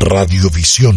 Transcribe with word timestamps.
Radiovisión. 0.00 0.96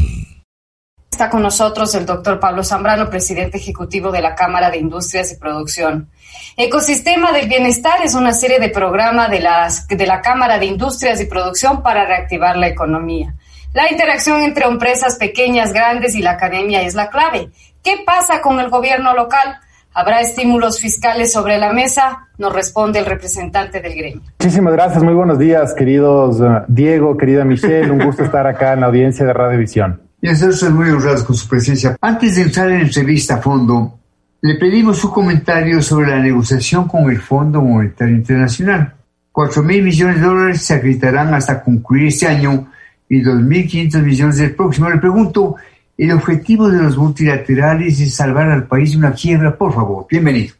Está 1.12 1.30
con 1.30 1.42
nosotros 1.42 1.94
el 1.96 2.06
doctor 2.06 2.40
Pablo 2.40 2.64
Zambrano, 2.64 3.10
presidente 3.10 3.58
ejecutivo 3.58 4.12
de 4.12 4.22
la 4.22 4.36
Cámara 4.36 4.70
de 4.70 4.78
Industrias 4.78 5.32
y 5.34 5.38
Producción. 5.38 6.10
Ecosistema 6.56 7.32
del 7.32 7.50
Bienestar 7.50 8.02
es 8.04 8.14
una 8.14 8.32
serie 8.32 8.60
de 8.60 8.70
programas 8.70 9.30
de, 9.30 9.40
las, 9.40 9.88
de 9.88 10.06
la 10.06 10.22
Cámara 10.22 10.60
de 10.60 10.68
Industrias 10.68 11.20
y 11.20 11.26
Producción 11.26 11.82
para 11.82 12.06
reactivar 12.06 12.56
la 12.58 12.68
economía. 12.68 13.34
La 13.74 13.92
interacción 13.92 14.42
entre 14.42 14.66
empresas 14.66 15.16
pequeñas, 15.16 15.74
grandes 15.74 16.16
y 16.16 16.22
la 16.22 16.32
academia 16.32 16.84
es 16.84 16.94
la 16.94 17.10
clave. 17.10 17.50
¿Qué 17.84 18.04
pasa 18.06 18.42
con 18.42 18.60
el 18.60 18.70
gobierno 18.70 19.14
local? 19.14 19.60
¿Habrá 19.94 20.22
estímulos 20.22 20.80
fiscales 20.80 21.34
sobre 21.34 21.58
la 21.58 21.74
mesa? 21.74 22.30
Nos 22.38 22.54
responde 22.54 23.00
el 23.00 23.06
representante 23.06 23.82
del 23.82 23.94
gremio. 23.94 24.22
Muchísimas 24.40 24.74
gracias, 24.74 25.04
muy 25.04 25.14
buenos 25.14 25.38
días, 25.38 25.74
queridos 25.74 26.40
uh, 26.40 26.64
Diego, 26.70 27.18
querida 27.18 27.44
Michelle, 27.44 27.92
un 27.92 28.00
gusto 28.06 28.24
estar 28.24 28.48
acá 28.48 28.74
en 28.74 28.82
la 28.82 28.88
audiencia 28.88 29.26
de 29.26 29.34
Radiovisión. 29.34 30.02
Y 30.22 30.28
nosotros 30.28 30.72
muy 30.72 30.90
honrados 30.90 31.24
con 31.24 31.36
su 31.36 31.48
presencia. 31.48 31.98
Antes 32.00 32.36
de 32.36 32.44
entrar 32.44 32.70
en 32.70 32.78
la 32.78 32.84
entrevista 32.84 33.36
a 33.36 33.38
fondo, 33.40 34.00
le 34.42 34.56
pedimos 34.56 34.98
su 34.98 35.12
comentario 35.12 35.82
sobre 35.82 36.12
la 36.12 36.20
negociación 36.20 36.88
con 36.88 37.10
el 37.10 37.20
Fondo 37.20 37.62
Monetario 37.62 38.16
Internacional. 38.16 38.94
4 39.32 39.64
mil 39.64 39.84
millones 39.84 40.22
de 40.22 40.22
dólares 40.22 40.62
se 40.62 40.76
acreditarán 40.76 41.34
hasta 41.34 41.62
concluir 41.62 42.08
este 42.08 42.28
año 42.28 42.72
y 43.10 43.22
2.500 43.22 44.02
millones 44.02 44.38
del 44.38 44.56
próximo. 44.56 44.90
Le 44.90 44.98
pregunto, 44.98 45.58
el 46.02 46.14
objetivo 46.14 46.68
de 46.68 46.82
los 46.82 46.98
multilaterales 46.98 48.02
es 48.02 48.16
salvar 48.16 48.50
al 48.50 48.66
país 48.66 48.94
de 48.94 48.98
una 48.98 49.12
quiebra. 49.12 49.56
Por 49.56 49.72
favor, 49.72 50.08
bienvenido. 50.10 50.56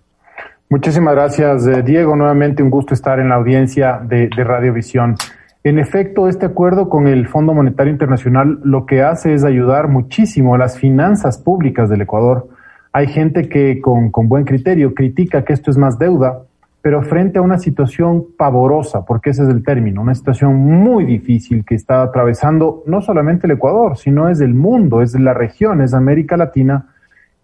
Muchísimas 0.70 1.16
gracias, 1.16 1.66
eh, 1.66 1.82
Diego. 1.82 2.16
Nuevamente 2.16 2.62
un 2.62 2.70
gusto 2.70 2.94
estar 2.94 3.20
en 3.20 3.30
la 3.30 3.36
audiencia 3.36 4.00
de, 4.08 4.30
de 4.36 4.44
Radiovisión. 4.44 5.16
En 5.64 5.80
efecto, 5.80 6.28
este 6.28 6.46
acuerdo 6.46 6.90
con 6.90 7.08
el 7.08 7.28
Fondo 7.28 7.56
Monetario 7.56 7.92
Internacional 7.92 8.60
lo 8.64 8.86
que 8.86 9.02
hace 9.02 9.34
es 9.34 9.44
ayudar 9.44 9.88
muchísimo 9.88 10.54
a 10.54 10.60
las 10.60 10.78
finanzas 10.78 11.40
públicas 11.40 11.90
del 11.90 12.02
Ecuador. 12.02 12.48
Hay 12.94 13.08
gente 13.08 13.50
que 13.50 13.82
con, 13.82 14.12
con 14.12 14.30
buen 14.30 14.46
criterio 14.46 14.94
critica 14.94 15.44
que 15.44 15.54
esto 15.54 15.72
es 15.72 15.78
más 15.78 15.98
deuda, 15.98 16.44
pero 16.82 17.04
frente 17.04 17.38
a 17.38 17.42
una 17.42 17.60
situación 17.60 18.26
pavorosa, 18.38 19.06
porque 19.06 19.30
ese 19.30 19.44
es 19.44 19.50
el 19.50 19.64
término, 19.64 20.02
una 20.02 20.16
situación 20.16 20.56
muy 20.56 21.06
difícil 21.06 21.64
que 21.64 21.76
está 21.76 22.02
atravesando 22.02 22.84
no 22.88 23.02
solamente 23.02 23.46
el 23.46 23.54
Ecuador, 23.54 23.98
sino 23.98 24.30
es 24.30 24.42
el 24.42 24.56
mundo, 24.56 25.02
es 25.02 25.14
la 25.14 25.34
región, 25.34 25.82
es 25.82 25.94
América 25.94 26.38
Latina, 26.38 26.88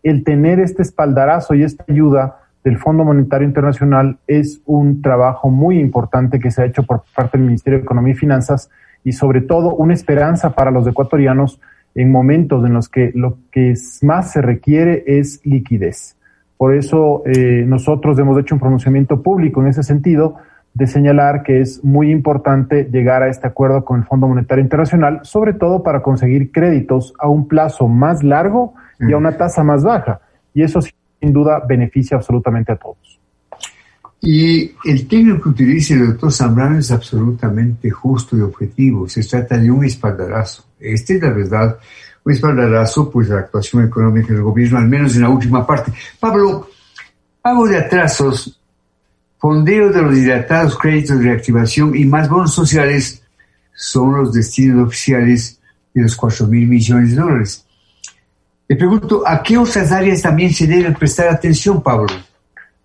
el 0.01 0.23
tener 0.23 0.59
este 0.59 0.81
espaldarazo 0.81 1.53
y 1.53 1.63
esta 1.63 1.85
ayuda 1.87 2.39
del 2.63 2.79
Fondo 2.79 3.03
Monetario 3.03 3.47
Internacional 3.47 4.17
es 4.27 4.61
un 4.65 5.01
trabajo 5.01 5.49
muy 5.49 5.79
importante 5.79 6.39
que 6.39 6.51
se 6.51 6.63
ha 6.63 6.65
hecho 6.65 6.83
por 6.83 7.03
parte 7.15 7.37
del 7.37 7.47
Ministerio 7.47 7.79
de 7.79 7.83
Economía 7.83 8.13
y 8.13 8.17
Finanzas 8.17 8.69
y 9.03 9.13
sobre 9.13 9.41
todo 9.41 9.75
una 9.75 9.93
esperanza 9.93 10.49
para 10.53 10.71
los 10.71 10.87
ecuatorianos 10.87 11.61
en 11.95 12.11
momentos 12.11 12.65
en 12.65 12.73
los 12.73 12.89
que 12.89 13.11
lo 13.15 13.37
que 13.51 13.73
más 14.01 14.31
se 14.31 14.41
requiere 14.41 15.03
es 15.07 15.39
liquidez. 15.45 16.16
Por 16.57 16.75
eso 16.75 17.23
eh, 17.25 17.63
nosotros 17.67 18.17
hemos 18.19 18.37
hecho 18.39 18.55
un 18.55 18.59
pronunciamiento 18.59 19.21
público 19.21 19.61
en 19.61 19.67
ese 19.67 19.83
sentido 19.83 20.37
de 20.73 20.87
señalar 20.87 21.43
que 21.43 21.61
es 21.61 21.83
muy 21.83 22.11
importante 22.11 22.87
llegar 22.91 23.23
a 23.23 23.29
este 23.29 23.47
acuerdo 23.47 23.83
con 23.83 23.99
el 23.99 24.05
Fondo 24.05 24.27
Monetario 24.27 24.63
Internacional, 24.63 25.21
sobre 25.23 25.53
todo 25.53 25.81
para 25.81 26.01
conseguir 26.01 26.51
créditos 26.51 27.13
a 27.19 27.27
un 27.27 27.47
plazo 27.47 27.87
más 27.87 28.23
largo 28.23 28.75
y 28.99 29.11
a 29.11 29.17
una 29.17 29.37
tasa 29.37 29.63
más 29.63 29.83
baja. 29.83 30.21
Y 30.53 30.63
eso 30.63 30.79
sin 30.81 31.33
duda 31.33 31.63
beneficia 31.67 32.17
absolutamente 32.17 32.71
a 32.71 32.75
todos. 32.75 33.19
Y 34.21 34.71
el 34.85 35.07
término 35.07 35.39
que 35.41 35.49
utiliza 35.49 35.93
el 35.93 36.07
doctor 36.07 36.31
Zambrano 36.31 36.79
es 36.79 36.91
absolutamente 36.91 37.89
justo 37.89 38.35
y 38.35 38.41
objetivo. 38.41 39.07
Se 39.07 39.23
trata 39.23 39.57
de 39.57 39.69
un 39.69 39.85
espaldarazo. 39.85 40.65
Esta 40.79 41.13
es 41.13 41.21
la 41.21 41.29
verdad 41.31 41.77
un 42.27 42.33
espaldarazo 42.33 43.09
pues 43.09 43.29
la 43.29 43.39
actuación 43.39 43.85
económica 43.85 44.33
del 44.33 44.43
gobierno, 44.43 44.77
al 44.77 44.89
menos 44.89 45.15
en 45.15 45.21
la 45.21 45.29
última 45.29 45.65
parte. 45.65 45.93
Pablo, 46.19 46.67
pago 47.41 47.65
de 47.65 47.77
atrasos, 47.77 48.59
fondeo 49.37 49.93
de 49.93 50.01
los 50.01 50.13
dilatados 50.13 50.77
créditos 50.77 51.17
de 51.19 51.23
reactivación 51.23 51.95
y 51.95 52.03
más 52.03 52.27
bonos 52.27 52.53
sociales 52.53 53.23
son 53.73 54.13
los 54.13 54.33
destinos 54.33 54.87
oficiales 54.87 55.61
de 55.93 56.01
los 56.01 56.17
4 56.17 56.47
mil 56.47 56.67
millones 56.67 57.11
de 57.11 57.15
dólares. 57.15 57.65
Le 58.67 58.75
pregunto, 58.75 59.23
¿a 59.25 59.41
qué 59.41 59.57
otras 59.57 59.89
áreas 59.93 60.21
también 60.21 60.51
se 60.51 60.67
debe 60.67 60.91
prestar 60.91 61.29
atención, 61.29 61.81
Pablo? 61.81 62.07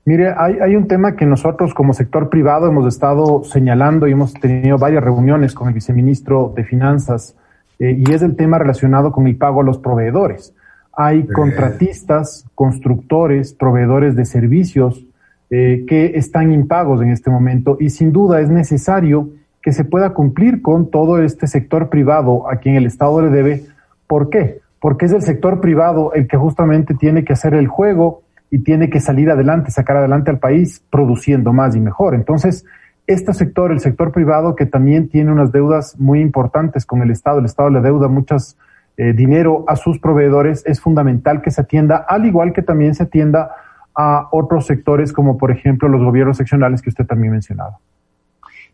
Mire, 0.05 0.33
hay, 0.39 0.61
hay, 0.61 0.77
un 0.77 0.87
tema 0.87 1.17
que 1.17 1.27
nosotros 1.27 1.75
como 1.75 1.95
sector 1.95 2.31
privado 2.31 2.69
hemos 2.69 2.87
estado 2.87 3.43
señalando 3.43 4.07
y 4.07 4.13
hemos 4.13 4.35
tenido 4.35 4.79
varias 4.79 5.03
reuniones 5.03 5.53
con 5.53 5.67
el 5.67 5.75
viceministro 5.75 6.53
de 6.55 6.63
Finanzas 6.63 7.35
eh, 7.79 7.97
y 7.99 8.13
es 8.13 8.23
el 8.23 8.37
tema 8.37 8.59
relacionado 8.59 9.13
con 9.13 9.27
el 9.27 9.37
pago 9.37 9.61
a 9.61 9.65
los 9.65 9.79
proveedores. 9.79 10.55
Hay 10.95 11.27
contratistas, 11.27 12.47
constructores, 12.55 13.55
proveedores 13.55 14.15
de 14.15 14.27
servicios 14.27 15.07
eh, 15.51 15.85
que 15.87 16.13
están 16.17 16.53
impagos 16.53 17.03
en 17.03 17.11
este 17.11 17.31
momento 17.31 17.77
y 17.81 17.91
sin 17.91 18.13
duda 18.13 18.41
es 18.41 18.51
necesario 18.51 19.31
que 19.63 19.73
se 19.73 19.85
pueda 19.85 20.13
cumplir 20.13 20.61
con 20.61 20.91
todo 20.91 21.23
este 21.23 21.47
sector 21.47 21.89
privado 21.89 22.51
a 22.51 22.57
quien 22.57 22.75
el 22.75 22.87
Estado 22.87 23.23
le 23.23 23.31
debe. 23.31 23.65
¿Por 24.07 24.29
qué? 24.29 24.61
Porque 24.81 25.07
es 25.07 25.13
el 25.13 25.23
sector 25.23 25.61
privado 25.61 26.13
el 26.15 26.27
que 26.27 26.37
justamente 26.37 26.95
tiene 26.95 27.25
que 27.25 27.33
hacer 27.33 27.55
el 27.55 27.69
juego 27.69 28.23
y 28.51 28.59
tiene 28.59 28.91
que 28.91 29.01
salir 29.01 29.31
adelante, 29.31 29.71
sacar 29.71 29.97
adelante 29.97 30.31
al 30.31 30.39
país 30.39 30.83
produciendo 30.91 31.53
más 31.53 31.75
y 31.77 31.81
mejor. 31.81 32.15
Entonces, 32.15 32.67
este 33.13 33.33
sector, 33.33 33.73
el 33.73 33.81
sector 33.81 34.13
privado, 34.13 34.57
que 34.57 34.67
también 34.67 35.09
tiene 35.09 35.33
unas 35.33 35.53
deudas 35.53 35.99
muy 35.99 36.21
importantes 36.21 36.87
con 36.87 37.03
el 37.03 37.11
Estado, 37.11 37.39
el 37.39 37.45
Estado 37.45 37.71
le 37.71 37.81
deuda 37.81 38.09
muchas 38.09 38.57
eh, 38.97 39.13
dinero 39.13 39.65
a 39.69 39.77
sus 39.77 39.99
proveedores, 39.99 40.63
es 40.67 40.81
fundamental 40.81 41.41
que 41.41 41.51
se 41.51 41.63
atienda, 41.63 42.05
al 42.09 42.27
igual 42.27 42.53
que 42.53 42.63
también 42.63 42.95
se 42.95 43.05
atienda 43.05 43.51
a 43.95 44.29
otros 44.33 44.67
sectores 44.67 45.13
como 45.13 45.37
por 45.37 45.51
ejemplo 45.51 45.89
los 45.89 46.03
gobiernos 46.03 46.37
seccionales 46.37 46.83
que 46.83 46.91
usted 46.91 47.07
también 47.07 47.33
mencionaba. 47.33 47.79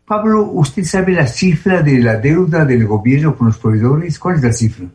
Pablo, 0.05 0.43
¿usted 0.43 0.83
sabe 0.83 1.13
la 1.13 1.27
cifra 1.27 1.81
de 1.83 1.99
la 1.99 2.17
deuda 2.17 2.65
del 2.65 2.87
gobierno 2.87 3.35
con 3.35 3.47
los 3.47 3.59
proveedores? 3.59 4.17
¿Cuál 4.17 4.37
es 4.37 4.43
la 4.43 4.51
cifra? 4.51 4.87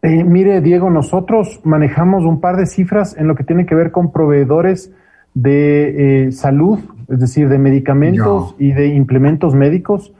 Eh, 0.00 0.24
mire, 0.24 0.60
Diego, 0.60 0.90
nosotros 0.90 1.60
manejamos 1.64 2.24
un 2.24 2.40
par 2.40 2.56
de 2.56 2.66
cifras 2.66 3.16
en 3.16 3.26
lo 3.26 3.34
que 3.34 3.44
tiene 3.44 3.66
que 3.66 3.74
ver 3.74 3.90
con 3.90 4.10
proveedores 4.10 4.90
de 5.34 6.26
eh, 6.26 6.32
salud, 6.32 6.78
es 7.08 7.20
decir, 7.20 7.48
de 7.48 7.58
medicamentos 7.58 8.54
y 8.58 8.72
de 8.72 8.88
implementos 8.88 9.54
médicos, 9.54 10.12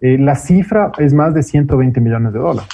eh, 0.00 0.18
la 0.18 0.34
cifra 0.34 0.92
es 0.98 1.14
más 1.14 1.34
de 1.34 1.42
120 1.42 2.00
millones 2.00 2.32
de 2.32 2.38
dólares. 2.38 2.68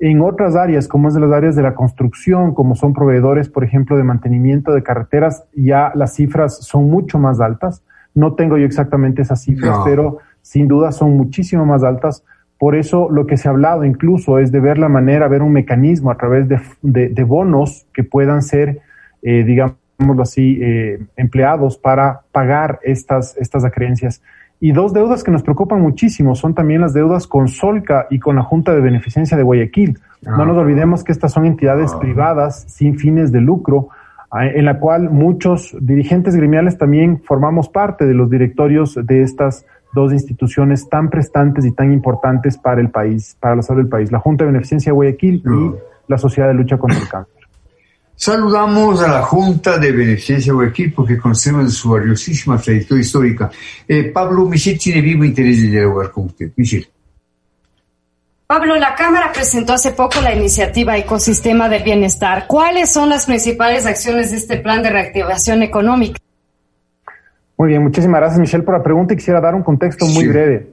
En 0.00 0.20
otras 0.20 0.56
áreas, 0.56 0.88
como 0.88 1.08
es 1.08 1.14
de 1.14 1.20
las 1.20 1.32
áreas 1.32 1.56
de 1.56 1.62
la 1.62 1.74
construcción, 1.74 2.52
como 2.52 2.74
son 2.74 2.92
proveedores, 2.92 3.48
por 3.48 3.64
ejemplo, 3.64 3.96
de 3.96 4.02
mantenimiento 4.02 4.72
de 4.72 4.82
carreteras, 4.82 5.44
ya 5.54 5.92
las 5.94 6.14
cifras 6.14 6.58
son 6.58 6.90
mucho 6.90 7.18
más 7.18 7.40
altas. 7.40 7.82
No 8.14 8.34
tengo 8.34 8.58
yo 8.58 8.66
exactamente 8.66 9.22
esas 9.22 9.42
cifras, 9.42 9.78
pero 9.84 10.18
sin 10.42 10.68
duda 10.68 10.92
son 10.92 11.16
muchísimo 11.16 11.64
más 11.64 11.84
altas. 11.84 12.24
Por 12.58 12.76
eso 12.76 13.08
lo 13.10 13.26
que 13.26 13.36
se 13.36 13.48
ha 13.48 13.52
hablado 13.52 13.84
incluso 13.84 14.38
es 14.38 14.52
de 14.52 14.60
ver 14.60 14.78
la 14.78 14.88
manera, 14.88 15.28
ver 15.28 15.42
un 15.42 15.52
mecanismo 15.52 16.10
a 16.10 16.16
través 16.16 16.48
de, 16.48 16.60
de, 16.82 17.24
bonos 17.24 17.86
que 17.92 18.04
puedan 18.04 18.42
ser, 18.42 18.80
eh, 19.22 19.42
digamos, 19.44 19.76
así, 20.22 20.58
eh, 20.60 21.00
empleados 21.16 21.78
para 21.78 22.22
pagar 22.32 22.80
estas, 22.82 23.36
estas 23.36 23.64
acreencias. 23.64 24.22
Y 24.60 24.72
dos 24.72 24.92
deudas 24.92 25.24
que 25.24 25.30
nos 25.30 25.42
preocupan 25.42 25.80
muchísimo 25.80 26.34
son 26.34 26.54
también 26.54 26.80
las 26.80 26.94
deudas 26.94 27.26
con 27.26 27.48
Solca 27.48 28.06
y 28.10 28.18
con 28.18 28.36
la 28.36 28.42
Junta 28.42 28.72
de 28.72 28.80
Beneficencia 28.80 29.36
de 29.36 29.42
Guayaquil. 29.42 29.98
No 30.22 30.42
ah. 30.42 30.46
nos 30.46 30.56
olvidemos 30.56 31.04
que 31.04 31.12
estas 31.12 31.32
son 31.32 31.44
entidades 31.44 31.92
ah. 31.94 32.00
privadas 32.00 32.64
sin 32.68 32.98
fines 32.98 33.32
de 33.32 33.40
lucro, 33.40 33.88
en 34.32 34.64
la 34.64 34.80
cual 34.80 35.10
muchos 35.10 35.76
dirigentes 35.80 36.34
gremiales 36.34 36.76
también 36.76 37.22
formamos 37.22 37.68
parte 37.68 38.04
de 38.04 38.14
los 38.14 38.28
directorios 38.28 38.98
de 39.00 39.22
estas 39.22 39.64
dos 39.94 40.12
instituciones 40.12 40.88
tan 40.88 41.08
prestantes 41.08 41.64
y 41.64 41.70
tan 41.70 41.92
importantes 41.92 42.58
para 42.58 42.80
el 42.80 42.90
país, 42.90 43.36
para 43.38 43.54
la 43.54 43.62
salud 43.62 43.82
del 43.82 43.88
país, 43.88 44.10
la 44.10 44.18
Junta 44.18 44.44
de 44.44 44.50
Beneficencia 44.50 44.90
de 44.90 44.94
Guayaquil 44.94 45.42
y 45.44 45.48
ah. 45.48 45.72
la 46.08 46.18
Sociedad 46.18 46.48
de 46.48 46.54
Lucha 46.54 46.78
contra 46.78 46.98
el 46.98 47.08
Cáncer. 47.08 47.43
Saludamos 48.16 49.02
a 49.02 49.08
la 49.08 49.22
Junta 49.22 49.76
de 49.78 49.90
Beneficencia 49.90 50.52
Guayaquil 50.52 50.92
porque 50.92 51.18
conocemos 51.18 51.74
su 51.74 51.90
valiosísima 51.90 52.58
trayectoria 52.58 53.02
histórica. 53.02 53.50
Eh, 53.88 54.04
Pablo 54.04 54.46
Michel 54.46 54.78
tiene 54.78 55.00
vivo 55.00 55.24
interés 55.24 55.62
de 55.62 55.68
dialogar 55.68 56.10
con 56.12 56.26
usted. 56.26 56.52
Michel. 56.56 56.88
Pablo, 58.46 58.76
la 58.76 58.94
Cámara 58.94 59.32
presentó 59.32 59.72
hace 59.72 59.92
poco 59.92 60.20
la 60.20 60.32
iniciativa 60.34 60.96
Ecosistema 60.96 61.68
del 61.68 61.82
Bienestar. 61.82 62.46
¿Cuáles 62.46 62.92
son 62.92 63.08
las 63.08 63.26
principales 63.26 63.84
acciones 63.84 64.30
de 64.30 64.36
este 64.36 64.58
plan 64.58 64.82
de 64.82 64.90
reactivación 64.90 65.62
económica? 65.62 66.20
Muy 67.56 67.68
bien, 67.68 67.82
muchísimas 67.82 68.20
gracias 68.20 68.40
Michelle 68.40 68.64
por 68.64 68.76
la 68.76 68.82
pregunta 68.82 69.14
y 69.14 69.16
quisiera 69.16 69.40
dar 69.40 69.54
un 69.54 69.62
contexto 69.62 70.06
muy 70.06 70.28
breve. 70.28 70.68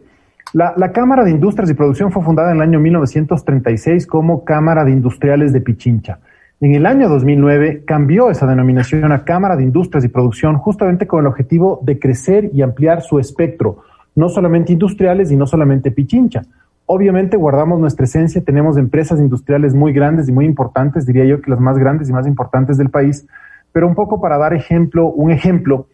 La, 0.53 0.73
la, 0.75 0.91
Cámara 0.91 1.23
de 1.23 1.31
Industrias 1.31 1.69
y 1.69 1.73
Producción 1.73 2.11
fue 2.11 2.23
fundada 2.23 2.51
en 2.51 2.57
el 2.57 2.63
año 2.63 2.79
1936 2.79 4.05
como 4.05 4.43
Cámara 4.43 4.83
de 4.83 4.91
Industriales 4.91 5.53
de 5.53 5.61
Pichincha. 5.61 6.19
En 6.63 6.75
el 6.75 6.85
año 6.85 7.09
2009 7.09 7.85
cambió 7.85 8.29
esa 8.29 8.45
denominación 8.45 9.11
a 9.11 9.23
Cámara 9.25 9.55
de 9.55 9.63
Industrias 9.63 10.05
y 10.05 10.09
Producción 10.09 10.59
justamente 10.59 11.07
con 11.07 11.21
el 11.21 11.25
objetivo 11.25 11.79
de 11.81 11.97
crecer 11.97 12.51
y 12.53 12.61
ampliar 12.61 13.01
su 13.01 13.17
espectro, 13.17 13.79
no 14.13 14.29
solamente 14.29 14.71
industriales 14.71 15.31
y 15.31 15.35
no 15.35 15.47
solamente 15.47 15.89
Pichincha. 15.89 16.43
Obviamente 16.85 17.35
guardamos 17.35 17.79
nuestra 17.79 18.05
esencia, 18.05 18.43
tenemos 18.45 18.77
empresas 18.77 19.19
industriales 19.19 19.73
muy 19.73 19.91
grandes 19.91 20.29
y 20.29 20.31
muy 20.31 20.45
importantes, 20.45 21.07
diría 21.07 21.25
yo 21.25 21.41
que 21.41 21.49
las 21.49 21.59
más 21.59 21.79
grandes 21.79 22.09
y 22.09 22.13
más 22.13 22.27
importantes 22.27 22.77
del 22.77 22.91
país, 22.91 23.25
pero 23.71 23.87
un 23.87 23.95
poco 23.95 24.21
para 24.21 24.37
dar 24.37 24.53
ejemplo, 24.53 25.07
un 25.07 25.31
ejemplo, 25.31 25.87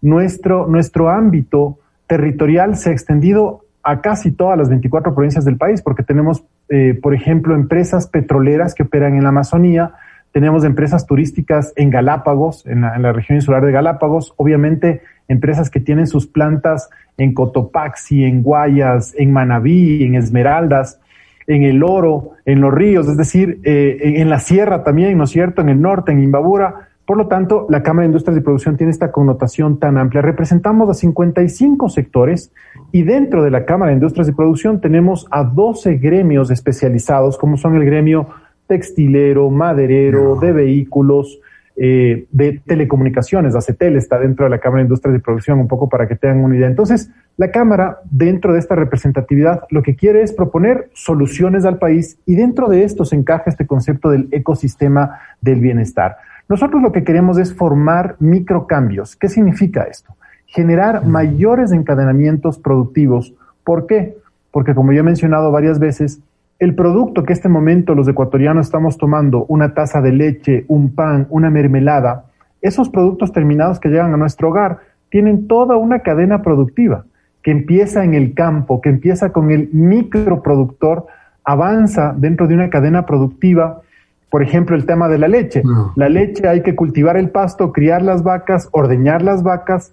nuestro, 0.00 0.66
nuestro 0.66 1.10
ámbito 1.10 1.76
territorial 2.06 2.76
se 2.76 2.88
ha 2.88 2.92
extendido 2.92 3.60
a 3.82 4.00
casi 4.00 4.32
todas 4.32 4.56
las 4.56 4.70
24 4.70 5.14
provincias 5.14 5.44
del 5.44 5.58
país, 5.58 5.82
porque 5.82 6.02
tenemos, 6.02 6.46
eh, 6.70 6.98
por 7.02 7.14
ejemplo, 7.14 7.54
empresas 7.54 8.06
petroleras 8.06 8.74
que 8.74 8.84
operan 8.84 9.16
en 9.16 9.24
la 9.24 9.28
Amazonía, 9.28 9.92
tenemos 10.34 10.64
empresas 10.64 11.06
turísticas 11.06 11.72
en 11.76 11.90
Galápagos, 11.90 12.66
en 12.66 12.80
la, 12.80 13.12
región 13.12 13.36
insular 13.36 13.64
de 13.64 13.70
Galápagos, 13.70 14.34
obviamente 14.36 15.00
empresas 15.28 15.70
que 15.70 15.78
tienen 15.78 16.08
sus 16.08 16.26
plantas 16.26 16.90
en 17.16 17.34
Cotopaxi, 17.34 18.24
en 18.24 18.42
Guayas, 18.42 19.14
en 19.16 19.32
Manabí, 19.32 20.02
en 20.02 20.16
Esmeraldas, 20.16 20.98
en 21.46 21.62
el 21.62 21.84
Oro, 21.84 22.32
en 22.46 22.60
los 22.60 22.74
ríos, 22.74 23.06
es 23.06 23.16
decir, 23.16 23.60
eh, 23.62 23.96
en, 24.16 24.28
la 24.28 24.40
sierra 24.40 24.82
también, 24.82 25.16
¿no 25.16 25.22
es 25.22 25.30
cierto?, 25.30 25.62
en 25.62 25.68
el 25.68 25.80
norte, 25.80 26.10
en 26.10 26.20
Imbabura. 26.20 26.88
Por 27.06 27.16
lo 27.16 27.28
tanto, 27.28 27.68
la 27.70 27.84
Cámara 27.84 28.02
de 28.02 28.06
Industrias 28.06 28.34
de 28.34 28.42
Producción 28.42 28.76
tiene 28.76 28.90
esta 28.90 29.12
connotación 29.12 29.78
tan 29.78 29.98
amplia. 29.98 30.20
Representamos 30.20 30.90
a 30.90 30.94
55 30.94 31.88
sectores 31.90 32.50
y 32.90 33.04
dentro 33.04 33.44
de 33.44 33.52
la 33.52 33.64
Cámara 33.64 33.90
de 33.90 33.98
Industrias 33.98 34.26
de 34.26 34.32
Producción 34.32 34.80
tenemos 34.80 35.28
a 35.30 35.44
12 35.44 35.98
gremios 35.98 36.50
especializados, 36.50 37.38
como 37.38 37.56
son 37.56 37.76
el 37.76 37.84
gremio 37.84 38.26
textilero, 38.66 39.50
maderero, 39.50 40.36
de 40.36 40.52
vehículos, 40.52 41.40
eh, 41.76 42.26
de 42.30 42.60
telecomunicaciones. 42.64 43.56
ACETEL 43.56 43.96
está 43.96 44.18
dentro 44.18 44.44
de 44.44 44.50
la 44.50 44.60
Cámara 44.60 44.78
de 44.78 44.84
Industria 44.84 45.12
de 45.12 45.18
Producción, 45.18 45.58
un 45.58 45.66
poco 45.66 45.88
para 45.88 46.06
que 46.06 46.14
tengan 46.14 46.44
una 46.44 46.56
idea. 46.56 46.68
Entonces, 46.68 47.10
la 47.36 47.50
Cámara, 47.50 47.98
dentro 48.08 48.52
de 48.52 48.60
esta 48.60 48.76
representatividad, 48.76 49.64
lo 49.70 49.82
que 49.82 49.96
quiere 49.96 50.22
es 50.22 50.32
proponer 50.32 50.88
soluciones 50.94 51.64
al 51.64 51.78
país 51.78 52.16
y 52.26 52.36
dentro 52.36 52.68
de 52.68 52.84
esto 52.84 53.04
se 53.04 53.16
encaja 53.16 53.50
este 53.50 53.66
concepto 53.66 54.08
del 54.08 54.28
ecosistema 54.30 55.18
del 55.40 55.58
bienestar. 55.58 56.16
Nosotros 56.48 56.80
lo 56.80 56.92
que 56.92 57.02
queremos 57.02 57.38
es 57.38 57.52
formar 57.52 58.14
microcambios. 58.20 59.16
¿Qué 59.16 59.28
significa 59.28 59.82
esto? 59.82 60.14
Generar 60.46 61.04
mayores 61.04 61.72
encadenamientos 61.72 62.58
productivos. 62.58 63.34
¿Por 63.64 63.86
qué? 63.86 64.16
Porque 64.52 64.76
como 64.76 64.92
yo 64.92 65.00
he 65.00 65.02
mencionado 65.02 65.50
varias 65.50 65.80
veces, 65.80 66.20
el 66.58 66.74
producto 66.74 67.24
que 67.24 67.32
en 67.32 67.36
este 67.36 67.48
momento 67.48 67.94
los 67.94 68.08
ecuatorianos 68.08 68.66
estamos 68.66 68.96
tomando, 68.96 69.44
una 69.48 69.74
taza 69.74 70.00
de 70.00 70.12
leche, 70.12 70.64
un 70.68 70.94
pan, 70.94 71.26
una 71.30 71.50
mermelada, 71.50 72.26
esos 72.62 72.88
productos 72.88 73.32
terminados 73.32 73.78
que 73.78 73.90
llegan 73.90 74.14
a 74.14 74.16
nuestro 74.16 74.48
hogar 74.48 74.78
tienen 75.10 75.46
toda 75.46 75.76
una 75.76 76.00
cadena 76.00 76.42
productiva 76.42 77.04
que 77.42 77.50
empieza 77.50 78.04
en 78.04 78.14
el 78.14 78.32
campo, 78.32 78.80
que 78.80 78.88
empieza 78.88 79.30
con 79.30 79.50
el 79.50 79.68
microproductor, 79.70 81.06
avanza 81.44 82.14
dentro 82.16 82.46
de 82.46 82.54
una 82.54 82.70
cadena 82.70 83.04
productiva. 83.04 83.82
Por 84.30 84.42
ejemplo, 84.42 84.74
el 84.74 84.86
tema 84.86 85.08
de 85.08 85.18
la 85.18 85.28
leche. 85.28 85.62
La 85.94 86.08
leche 86.08 86.48
hay 86.48 86.62
que 86.62 86.74
cultivar 86.74 87.18
el 87.18 87.28
pasto, 87.28 87.70
criar 87.70 88.00
las 88.00 88.22
vacas, 88.22 88.70
ordeñar 88.72 89.20
las 89.20 89.42
vacas, 89.42 89.92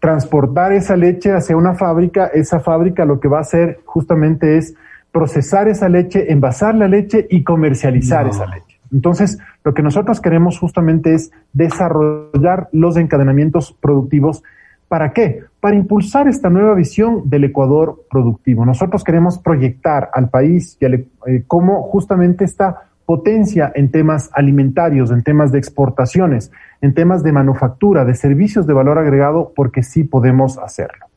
transportar 0.00 0.72
esa 0.72 0.96
leche 0.96 1.32
hacia 1.32 1.56
una 1.56 1.74
fábrica. 1.74 2.26
Esa 2.26 2.58
fábrica 2.58 3.04
lo 3.04 3.20
que 3.20 3.28
va 3.28 3.38
a 3.38 3.42
hacer 3.42 3.78
justamente 3.84 4.58
es 4.58 4.74
procesar 5.12 5.68
esa 5.68 5.88
leche, 5.88 6.32
envasar 6.32 6.74
la 6.74 6.88
leche 6.88 7.26
y 7.28 7.42
comercializar 7.42 8.28
esa 8.28 8.46
leche. 8.46 8.80
Entonces, 8.92 9.38
lo 9.64 9.74
que 9.74 9.82
nosotros 9.82 10.20
queremos 10.20 10.58
justamente 10.58 11.14
es 11.14 11.30
desarrollar 11.52 12.68
los 12.72 12.96
encadenamientos 12.96 13.72
productivos. 13.72 14.42
¿Para 14.88 15.12
qué? 15.12 15.44
Para 15.60 15.76
impulsar 15.76 16.26
esta 16.26 16.50
nueva 16.50 16.74
visión 16.74 17.28
del 17.28 17.44
Ecuador 17.44 18.04
productivo. 18.10 18.64
Nosotros 18.66 19.04
queremos 19.04 19.38
proyectar 19.38 20.10
al 20.12 20.28
país 20.30 20.76
y 20.80 20.84
al, 20.84 20.94
eh, 20.94 21.44
cómo 21.46 21.82
justamente 21.82 22.44
esta 22.44 22.90
potencia 23.06 23.72
en 23.74 23.90
temas 23.90 24.30
alimentarios, 24.32 25.10
en 25.10 25.22
temas 25.22 25.52
de 25.52 25.58
exportaciones, 25.58 26.52
en 26.80 26.94
temas 26.94 27.22
de 27.22 27.32
manufactura, 27.32 28.04
de 28.04 28.14
servicios 28.14 28.66
de 28.66 28.74
valor 28.74 28.98
agregado, 28.98 29.52
porque 29.54 29.82
sí 29.82 30.04
podemos 30.04 30.58
hacerlo. 30.58 31.09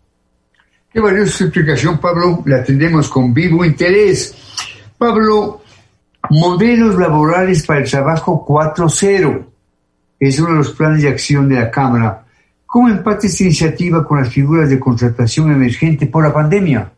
Qué 0.93 0.99
valiosa 0.99 1.45
explicación, 1.45 1.97
Pablo. 1.97 2.43
La 2.45 2.57
atendemos 2.57 3.09
con 3.09 3.33
vivo 3.33 3.65
interés. 3.65 4.35
Pablo, 4.95 5.61
modelos 6.29 6.99
laborales 6.99 7.65
para 7.65 7.79
el 7.79 7.89
trabajo 7.89 8.45
4.0 8.45 9.43
es 10.19 10.39
uno 10.39 10.51
de 10.51 10.57
los 10.57 10.69
planes 10.69 11.01
de 11.01 11.09
acción 11.09 11.49
de 11.49 11.55
la 11.55 11.71
Cámara. 11.71 12.25
¿Cómo 12.67 12.89
empate 12.89 13.25
esta 13.25 13.41
iniciativa 13.41 14.05
con 14.05 14.19
las 14.19 14.29
figuras 14.29 14.69
de 14.69 14.79
contratación 14.79 15.51
emergente 15.51 16.05
por 16.05 16.23
la 16.23 16.31
pandemia? 16.31 16.91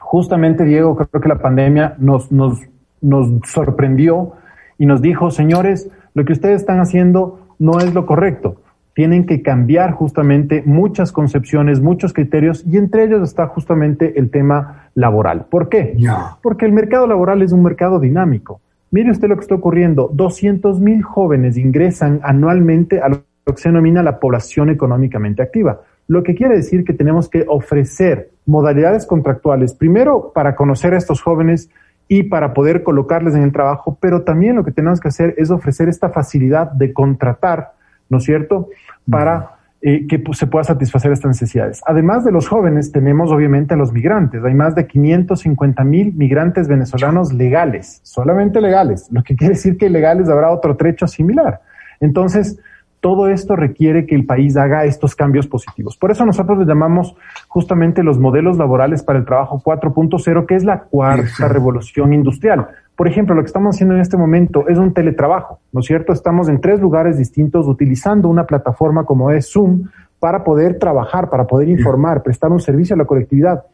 Justamente, 0.00 0.64
Diego, 0.64 0.96
creo 0.96 1.22
que 1.22 1.28
la 1.28 1.38
pandemia 1.38 1.94
nos, 1.98 2.32
nos, 2.32 2.58
nos 3.00 3.28
sorprendió 3.48 4.32
y 4.78 4.86
nos 4.86 5.00
dijo, 5.00 5.30
señores, 5.30 5.88
lo 6.14 6.24
que 6.24 6.32
ustedes 6.32 6.62
están 6.62 6.80
haciendo 6.80 7.54
no 7.60 7.78
es 7.78 7.94
lo 7.94 8.04
correcto 8.04 8.56
tienen 8.94 9.26
que 9.26 9.42
cambiar 9.42 9.92
justamente 9.92 10.62
muchas 10.66 11.12
concepciones, 11.12 11.80
muchos 11.80 12.12
criterios, 12.12 12.64
y 12.66 12.76
entre 12.76 13.04
ellos 13.04 13.22
está 13.22 13.46
justamente 13.46 14.18
el 14.18 14.30
tema 14.30 14.90
laboral. 14.94 15.46
¿Por 15.50 15.68
qué? 15.68 15.96
Porque 16.42 16.66
el 16.66 16.72
mercado 16.72 17.06
laboral 17.06 17.42
es 17.42 17.52
un 17.52 17.62
mercado 17.62 17.98
dinámico. 18.00 18.60
Mire 18.90 19.10
usted 19.10 19.28
lo 19.28 19.36
que 19.36 19.42
está 19.42 19.54
ocurriendo. 19.54 20.10
200 20.12 20.80
mil 20.80 21.02
jóvenes 21.02 21.56
ingresan 21.56 22.20
anualmente 22.22 23.00
a 23.00 23.08
lo 23.08 23.24
que 23.46 23.56
se 23.56 23.70
denomina 23.70 24.02
la 24.02 24.20
población 24.20 24.68
económicamente 24.68 25.42
activa. 25.42 25.80
Lo 26.08 26.22
que 26.22 26.34
quiere 26.34 26.56
decir 26.56 26.84
que 26.84 26.92
tenemos 26.92 27.30
que 27.30 27.46
ofrecer 27.48 28.30
modalidades 28.44 29.06
contractuales, 29.06 29.72
primero 29.72 30.32
para 30.34 30.54
conocer 30.54 30.92
a 30.92 30.98
estos 30.98 31.22
jóvenes 31.22 31.70
y 32.08 32.24
para 32.24 32.52
poder 32.52 32.82
colocarles 32.82 33.34
en 33.34 33.42
el 33.42 33.52
trabajo, 33.52 33.96
pero 33.98 34.22
también 34.22 34.56
lo 34.56 34.64
que 34.64 34.72
tenemos 34.72 35.00
que 35.00 35.08
hacer 35.08 35.34
es 35.38 35.50
ofrecer 35.50 35.88
esta 35.88 36.10
facilidad 36.10 36.70
de 36.72 36.92
contratar 36.92 37.72
¿no 38.12 38.18
es 38.18 38.24
cierto? 38.24 38.68
Para 39.10 39.56
eh, 39.80 40.06
que 40.06 40.18
pues, 40.18 40.38
se 40.38 40.46
pueda 40.46 40.64
satisfacer 40.64 41.10
estas 41.10 41.30
necesidades. 41.30 41.80
Además 41.86 42.24
de 42.24 42.30
los 42.30 42.46
jóvenes, 42.46 42.92
tenemos 42.92 43.32
obviamente 43.32 43.72
a 43.72 43.76
los 43.78 43.90
migrantes. 43.90 44.44
Hay 44.44 44.54
más 44.54 44.74
de 44.74 44.86
550 44.86 45.82
mil 45.82 46.12
migrantes 46.12 46.68
venezolanos 46.68 47.32
legales, 47.32 48.00
solamente 48.04 48.60
legales, 48.60 49.08
lo 49.10 49.22
que 49.24 49.34
quiere 49.34 49.54
decir 49.54 49.78
que 49.78 49.86
ilegales 49.86 50.28
habrá 50.28 50.50
otro 50.50 50.76
trecho 50.76 51.06
similar. 51.08 51.62
Entonces, 52.00 52.60
todo 53.00 53.28
esto 53.28 53.56
requiere 53.56 54.06
que 54.06 54.14
el 54.14 54.26
país 54.26 54.56
haga 54.56 54.84
estos 54.84 55.16
cambios 55.16 55.48
positivos. 55.48 55.96
Por 55.96 56.12
eso 56.12 56.24
nosotros 56.26 56.58
le 56.58 56.66
llamamos 56.66 57.16
justamente 57.48 58.04
los 58.04 58.18
modelos 58.18 58.58
laborales 58.58 59.02
para 59.02 59.18
el 59.18 59.24
trabajo 59.24 59.60
4.0, 59.64 60.46
que 60.46 60.54
es 60.54 60.64
la 60.64 60.82
cuarta 60.82 61.48
revolución 61.48 62.12
industrial. 62.12 62.68
Por 62.96 63.08
ejemplo, 63.08 63.34
lo 63.34 63.42
que 63.42 63.46
estamos 63.46 63.74
haciendo 63.74 63.94
en 63.94 64.00
este 64.00 64.16
momento 64.16 64.68
es 64.68 64.78
un 64.78 64.92
teletrabajo, 64.92 65.60
¿no 65.72 65.80
es 65.80 65.86
cierto? 65.86 66.12
Estamos 66.12 66.48
en 66.48 66.60
tres 66.60 66.80
lugares 66.80 67.18
distintos 67.18 67.66
utilizando 67.66 68.28
una 68.28 68.46
plataforma 68.46 69.04
como 69.04 69.30
es 69.30 69.50
Zoom 69.50 69.88
para 70.18 70.44
poder 70.44 70.78
trabajar, 70.78 71.30
para 71.30 71.46
poder 71.46 71.68
informar, 71.68 72.22
prestar 72.22 72.52
un 72.52 72.60
servicio 72.60 72.94
a 72.94 72.98
la 72.98 73.06
colectividad. 73.06 73.64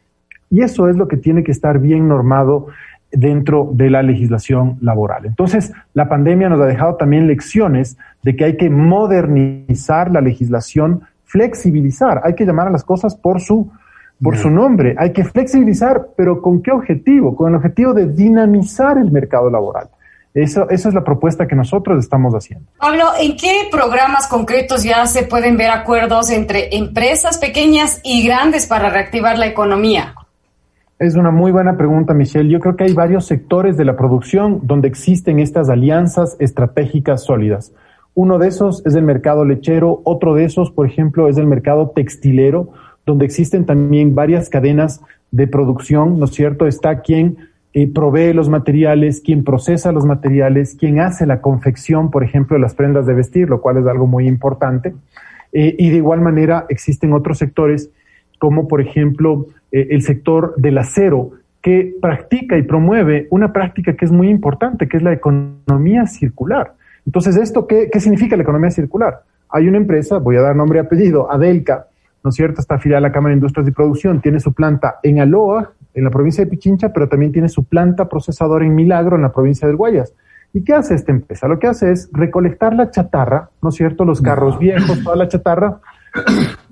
Y 0.51 0.63
eso 0.63 0.89
es 0.89 0.97
lo 0.97 1.09
que 1.09 1.17
tiene 1.17 1.43
que 1.43 1.53
estar 1.53 1.79
bien 1.79 2.09
normado 2.09 2.69
dentro 3.11 3.71
de 3.73 3.91
la 3.91 4.03
legislación 4.03 4.79
laboral. 4.81 5.27
Entonces, 5.27 5.73
la 5.95 6.09
pandemia 6.09 6.49
nos 6.49 6.61
ha 6.61 6.67
dejado 6.67 6.97
también 6.97 7.27
lecciones 7.27 7.99
de 8.23 8.37
que 8.37 8.45
hay 8.45 8.57
que 8.57 8.71
modernizar 8.71 10.11
la 10.11 10.21
legislación, 10.21 11.03
flexibilizar, 11.25 12.21
hay 12.25 12.35
que 12.35 12.47
llamar 12.47 12.69
a 12.69 12.71
las 12.71 12.85
cosas 12.85 13.15
por 13.15 13.41
su 13.41 13.71
por 14.23 14.37
su 14.37 14.51
nombre. 14.51 14.95
Hay 14.99 15.13
que 15.13 15.25
flexibilizar, 15.25 16.09
pero 16.17 16.43
¿con 16.43 16.63
qué 16.63 16.73
objetivo? 16.73 17.37
Con 17.37 17.51
el 17.51 17.57
objetivo 17.57 17.95
de 17.95 18.07
dinamizar 18.07 18.99
el 18.99 19.11
mercado 19.11 19.51
laboral. 19.51 19.89
Eso, 20.35 20.69
esa 20.71 20.89
es 20.89 20.95
la 20.95 21.03
propuesta 21.03 21.47
que 21.47 21.57
nosotros 21.57 21.99
estamos 21.99 22.35
haciendo. 22.35 22.67
Pablo, 22.79 23.05
¿en 23.19 23.37
qué 23.37 23.69
programas 23.71 24.27
concretos 24.29 24.85
ya 24.85 25.07
se 25.07 25.25
pueden 25.25 25.57
ver 25.57 25.71
acuerdos 25.71 26.31
entre 26.31 26.77
empresas 26.77 27.39
pequeñas 27.39 28.01
y 28.05 28.27
grandes 28.27 28.67
para 28.67 28.91
reactivar 28.91 29.39
la 29.39 29.47
economía? 29.47 30.15
Es 30.99 31.15
una 31.15 31.31
muy 31.31 31.53
buena 31.53 31.77
pregunta, 31.77 32.13
Michelle. 32.13 32.51
Yo 32.51 32.59
creo 32.61 32.77
que 32.77 32.85
hay 32.85 32.93
varios 32.93 33.27
sectores 33.27 33.77
de 33.77 33.85
la 33.85 33.97
producción 33.97 34.61
donde 34.65 34.89
existen 34.89 35.39
estas 35.39 35.71
alianzas 35.71 36.37
estratégicas 36.41 37.25
sólidas. 37.25 37.73
Uno 38.15 38.39
de 38.39 38.49
esos 38.49 38.85
es 38.85 38.97
el 38.97 39.05
mercado 39.05 39.45
lechero, 39.45 40.03
otro 40.05 40.35
de 40.35 40.45
esos, 40.45 40.73
por 40.73 40.87
ejemplo, 40.87 41.29
es 41.29 41.39
el 41.39 41.47
mercado 41.47 41.93
textilero, 41.95 42.71
donde 43.09 43.25
existen 43.25 43.65
también 43.65 44.15
varias 44.15 44.51
cadenas 44.51 45.01
de 45.31 45.47
producción, 45.47 46.19
¿no 46.19 46.27
es 46.27 46.33
cierto? 46.33 46.67
Está 46.67 47.01
quien 47.01 47.39
eh, 47.73 47.91
provee 47.91 48.35
los 48.35 48.49
materiales, 48.51 49.23
quien 49.23 49.45
procesa 49.45 49.93
los 49.93 50.05
materiales, 50.05 50.77
quien 50.79 51.01
hace 51.01 51.27
la 51.27 51.41
confección, 51.41 52.11
por 52.11 52.23
ejemplo, 52.23 52.57
de 52.57 52.61
las 52.61 52.75
prendas 52.75 53.07
de 53.07 53.15
vestir, 53.15 53.49
lo 53.49 53.61
cual 53.63 53.79
es 53.79 53.87
algo 53.87 54.07
muy 54.07 54.29
importante. 54.29 54.95
Eh, 55.53 55.75
y 55.79 55.89
de 55.89 55.97
igual 55.97 56.21
manera 56.21 56.67
existen 56.69 57.15
otros 57.15 57.39
sectores, 57.39 57.91
como 58.39 58.69
por 58.69 58.83
ejemplo 58.83 59.47
eh, 59.73 59.89
el 59.91 60.03
sector 60.03 60.55
del 60.57 60.77
acero, 60.77 61.31
que 61.63 61.97
practica 62.01 62.59
y 62.59 62.63
promueve 62.63 63.27
una 63.31 63.53
práctica 63.53 63.95
que 63.95 64.05
es 64.05 64.13
muy 64.13 64.29
importante, 64.29 64.87
que 64.87 64.99
es 64.99 65.03
la 65.03 65.15
economía 65.15 66.07
circular. 66.07 66.75
Entonces, 67.07 67.37
¿esto 67.37 67.67
qué, 67.67 67.89
qué 67.91 68.01
significa 68.01 68.37
la 68.37 68.43
economía 68.43 68.71
circular? 68.71 69.23
Hay 69.49 69.67
una 69.67 69.79
empresa, 69.79 70.19
voy 70.19 70.37
a 70.37 70.43
dar 70.43 70.55
nombre 70.55 70.79
y 70.79 70.83
apellido, 70.83 71.33
Adelca, 71.33 71.87
¿no 72.23 72.31
es 72.31 72.37
cierto? 72.37 72.61
Está 72.61 72.77
afiliada 72.77 72.99
a 72.99 73.09
la 73.09 73.13
Cámara 73.13 73.31
de 73.31 73.39
Industrias 73.39 73.69
y 73.69 73.73
Producción, 73.73 74.21
tiene 74.21 74.41
su 74.41 74.53
planta 74.53 74.97
en 75.03 75.21
Aloa, 75.21 75.73
en 75.95 76.05
la 76.05 76.11
provincia 76.11 76.45
de 76.45 76.51
Pichincha, 76.51 76.93
pero 76.93 77.09
también 77.09 77.33
tiene 77.33 77.49
su 77.49 77.65
planta 77.65 78.09
procesadora 78.09 78.65
en 78.65 78.75
Milagro, 78.75 79.17
en 79.17 79.23
la 79.23 79.33
provincia 79.33 79.67
del 79.67 79.77
Guayas. 79.77 80.15
¿Y 80.53 80.65
qué 80.65 80.75
hace 80.75 80.95
esta 80.95 81.13
empresa? 81.13 81.47
Lo 81.47 81.59
que 81.59 81.67
hace 81.67 81.91
es 81.91 82.09
recolectar 82.13 82.75
la 82.75 82.91
chatarra, 82.91 83.51
¿no 83.63 83.69
es 83.69 83.75
cierto? 83.75 84.05
Los 84.05 84.23
carros 84.23 84.59
viejos, 84.59 85.03
toda 85.05 85.17
la 85.17 85.29
chatarra, 85.29 85.81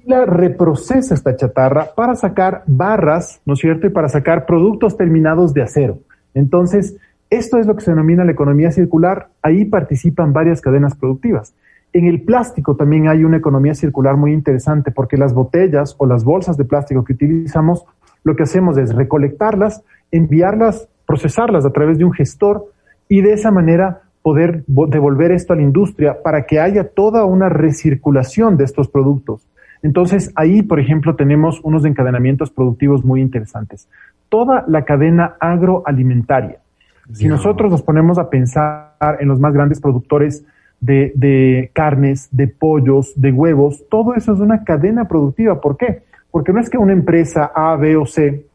y 0.03 0.09
la 0.09 0.25
reprocesa 0.25 1.15
esta 1.15 1.37
chatarra 1.37 1.89
para 1.95 2.15
sacar 2.15 2.63
barras, 2.67 3.41
¿no 3.45 3.55
es 3.55 3.61
cierto? 3.61 3.87
Y 3.87 3.91
para 3.91 4.09
sacar 4.09 4.47
productos 4.47 4.97
terminados 4.97 5.53
de 5.53 5.63
acero. 5.63 5.99
Entonces, 6.33 6.97
esto 7.29 7.59
es 7.59 7.67
lo 7.67 7.75
que 7.75 7.83
se 7.83 7.91
denomina 7.91 8.25
la 8.25 8.33
economía 8.33 8.71
circular. 8.71 9.29
Ahí 9.43 9.65
participan 9.65 10.33
varias 10.33 10.61
cadenas 10.61 10.95
productivas. 10.95 11.55
En 11.93 12.07
el 12.07 12.23
plástico 12.23 12.77
también 12.77 13.09
hay 13.09 13.25
una 13.25 13.39
economía 13.39 13.75
circular 13.75 14.17
muy 14.17 14.33
interesante 14.33 14.91
porque 14.91 15.17
las 15.17 15.33
botellas 15.33 15.95
o 15.99 16.07
las 16.07 16.25
bolsas 16.25 16.57
de 16.57 16.65
plástico 16.65 17.05
que 17.05 17.15
utilizamos, 17.15 17.85
lo 18.23 18.37
que 18.37 18.43
hacemos 18.43 18.77
es 18.77 18.95
recolectarlas, 18.95 19.83
enviarlas, 20.11 20.89
procesarlas 21.07 21.65
a 21.65 21.71
través 21.71 21.99
de 21.99 22.05
un 22.05 22.13
gestor 22.13 22.67
y 23.09 23.23
de 23.23 23.33
esa 23.33 23.51
manera 23.51 24.03
poder 24.23 24.65
devolver 24.67 25.31
esto 25.31 25.53
a 25.53 25.57
la 25.57 25.63
industria 25.63 26.23
para 26.23 26.47
que 26.47 26.59
haya 26.59 26.89
toda 26.89 27.25
una 27.25 27.49
recirculación 27.49 28.57
de 28.57 28.65
estos 28.65 28.89
productos. 28.89 29.47
Entonces, 29.83 30.33
ahí, 30.35 30.63
por 30.63 30.81
ejemplo, 30.81 31.15
tenemos 31.15 31.61
unos 31.63 31.85
encadenamientos 31.85 32.51
productivos 32.51 33.05
muy 33.05 33.21
interesantes. 33.21 33.89
Toda 34.29 34.65
la 34.67 34.85
cadena 34.85 35.37
agroalimentaria. 35.39 36.59
Si 37.13 37.29
nosotros 37.29 37.71
nos 37.71 37.83
ponemos 37.83 38.19
a 38.19 38.29
pensar 38.29 38.97
en 39.21 39.29
los 39.29 39.39
más 39.39 39.55
grandes 39.55 39.81
productores 39.81 40.45
de, 40.81 41.13
de, 41.15 41.71
carnes, 41.73 42.29
de 42.31 42.49
pollos, 42.49 43.13
de 43.17 43.33
huevos, 43.33 43.85
todo 43.89 44.15
eso 44.15 44.33
es 44.33 44.41
una 44.41 44.65
cadena 44.65 45.09
productiva. 45.09 45.61
¿Por 45.61 45.77
qué? 45.77 46.03
Porque 46.31 46.53
no 46.53 46.61
es 46.61 46.71
que 46.71 46.79
una 46.79 46.93
empresa 46.93 47.51
A, 47.55 47.77
B 47.77 47.97
o 47.97 48.07
C 48.07 48.47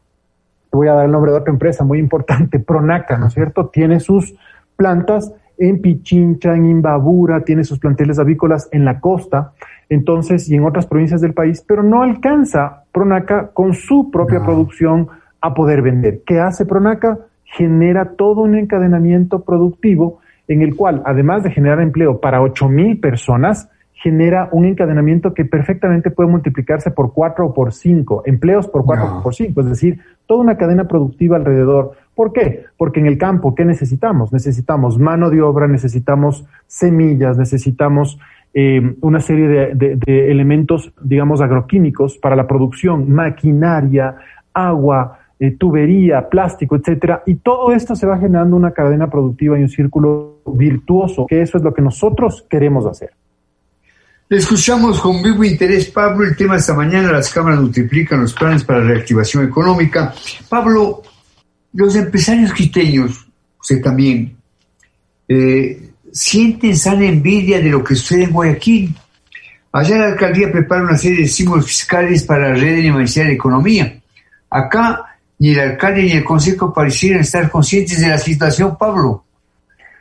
voy 0.70 0.88
a 0.88 0.94
dar 0.94 1.04
el 1.04 1.12
nombre 1.12 1.32
de 1.32 1.38
otra 1.38 1.52
empresa 1.52 1.84
muy 1.84 1.98
importante, 1.98 2.58
Pronaca, 2.58 3.18
¿no 3.18 3.26
es 3.26 3.34
cierto? 3.34 3.68
Tiene 3.68 4.00
sus 4.00 4.34
plantas 4.76 5.32
en 5.58 5.80
Pichincha, 5.80 6.54
en 6.54 6.66
Imbabura, 6.66 7.44
tiene 7.44 7.62
sus 7.62 7.78
planteles 7.78 8.18
avícolas 8.18 8.68
en 8.72 8.84
la 8.84 8.98
costa, 8.98 9.52
entonces, 9.88 10.48
y 10.48 10.56
en 10.56 10.64
otras 10.64 10.86
provincias 10.86 11.20
del 11.20 11.34
país, 11.34 11.62
pero 11.66 11.82
no 11.82 12.02
alcanza 12.02 12.84
Pronaca 12.90 13.48
con 13.48 13.74
su 13.74 14.10
propia 14.10 14.42
producción 14.42 15.08
a 15.40 15.54
poder 15.54 15.82
vender. 15.82 16.22
¿Qué 16.24 16.40
hace 16.40 16.64
Pronaca? 16.64 17.18
Genera 17.44 18.16
todo 18.16 18.40
un 18.40 18.56
encadenamiento 18.56 19.44
productivo 19.44 20.20
en 20.48 20.62
el 20.62 20.76
cual, 20.76 21.02
además 21.04 21.42
de 21.42 21.50
generar 21.50 21.80
empleo 21.80 22.20
para 22.20 22.42
ocho 22.42 22.68
mil 22.68 22.98
personas, 22.98 23.70
genera 24.02 24.48
un 24.50 24.64
encadenamiento 24.64 25.32
que 25.32 25.44
perfectamente 25.44 26.10
puede 26.10 26.28
multiplicarse 26.28 26.90
por 26.90 27.12
cuatro 27.12 27.46
o 27.46 27.54
por 27.54 27.72
cinco, 27.72 28.22
empleos 28.26 28.66
por 28.66 28.84
cuatro 28.84 29.18
o 29.18 29.22
por 29.22 29.34
cinco, 29.34 29.60
es 29.60 29.68
decir, 29.68 30.00
toda 30.26 30.40
una 30.40 30.56
cadena 30.56 30.88
productiva 30.88 31.36
alrededor. 31.36 31.92
¿Por 32.14 32.32
qué? 32.32 32.64
Porque 32.76 32.98
en 32.98 33.06
el 33.06 33.16
campo, 33.16 33.54
¿qué 33.54 33.64
necesitamos? 33.64 34.32
Necesitamos 34.32 34.98
mano 34.98 35.30
de 35.30 35.40
obra, 35.40 35.68
necesitamos 35.68 36.44
semillas, 36.66 37.38
necesitamos 37.38 38.18
eh, 38.54 38.96
una 39.00 39.20
serie 39.20 39.48
de, 39.48 39.96
de, 39.96 40.30
elementos, 40.30 40.92
digamos, 41.00 41.40
agroquímicos 41.40 42.18
para 42.18 42.34
la 42.34 42.46
producción, 42.46 43.10
maquinaria, 43.10 44.16
agua, 44.52 45.20
eh, 45.42 45.56
tubería, 45.58 46.28
plástico, 46.28 46.76
etcétera. 46.76 47.24
Y 47.26 47.34
todo 47.34 47.72
esto 47.72 47.96
se 47.96 48.06
va 48.06 48.16
generando 48.16 48.54
una 48.54 48.70
cadena 48.70 49.10
productiva 49.10 49.58
y 49.58 49.62
un 49.62 49.68
círculo 49.68 50.40
virtuoso, 50.46 51.26
que 51.26 51.42
eso 51.42 51.58
es 51.58 51.64
lo 51.64 51.74
que 51.74 51.82
nosotros 51.82 52.46
queremos 52.48 52.86
hacer. 52.86 53.10
Escuchamos 54.30 55.00
con 55.00 55.20
vivo 55.20 55.42
interés, 55.42 55.90
Pablo, 55.90 56.28
el 56.28 56.36
tema 56.36 56.58
esta 56.58 56.74
mañana, 56.74 57.10
las 57.10 57.34
cámaras 57.34 57.60
multiplican 57.60 58.20
los 58.20 58.34
planes 58.34 58.62
para 58.62 58.84
reactivación 58.84 59.44
económica. 59.44 60.14
Pablo, 60.48 61.02
los 61.72 61.96
empresarios 61.96 62.52
quiteños, 62.52 63.26
usted 63.60 63.82
también, 63.82 64.36
eh, 65.26 65.90
sienten 66.12 66.76
sana 66.76 67.06
envidia 67.06 67.58
de 67.58 67.68
lo 67.68 67.82
que 67.82 67.96
sucede 67.96 68.24
en 68.26 68.30
Guayaquil. 68.30 68.94
Allá 69.72 69.98
la 69.98 70.06
alcaldía 70.06 70.52
prepara 70.52 70.84
una 70.84 70.96
serie 70.96 71.18
de 71.18 71.24
estímulos 71.24 71.66
fiscales 71.66 72.22
para 72.22 72.50
la 72.50 72.54
red 72.54 72.80
de 72.80 73.24
la 73.24 73.32
economía. 73.32 74.00
Acá 74.48 75.08
ni 75.42 75.50
el 75.50 75.58
alcalde 75.58 76.04
ni 76.04 76.12
el 76.12 76.22
consejo 76.22 76.72
parecieran 76.72 77.22
estar 77.22 77.50
conscientes 77.50 78.00
de 78.00 78.06
la 78.06 78.18
situación, 78.18 78.76
Pablo. 78.78 79.24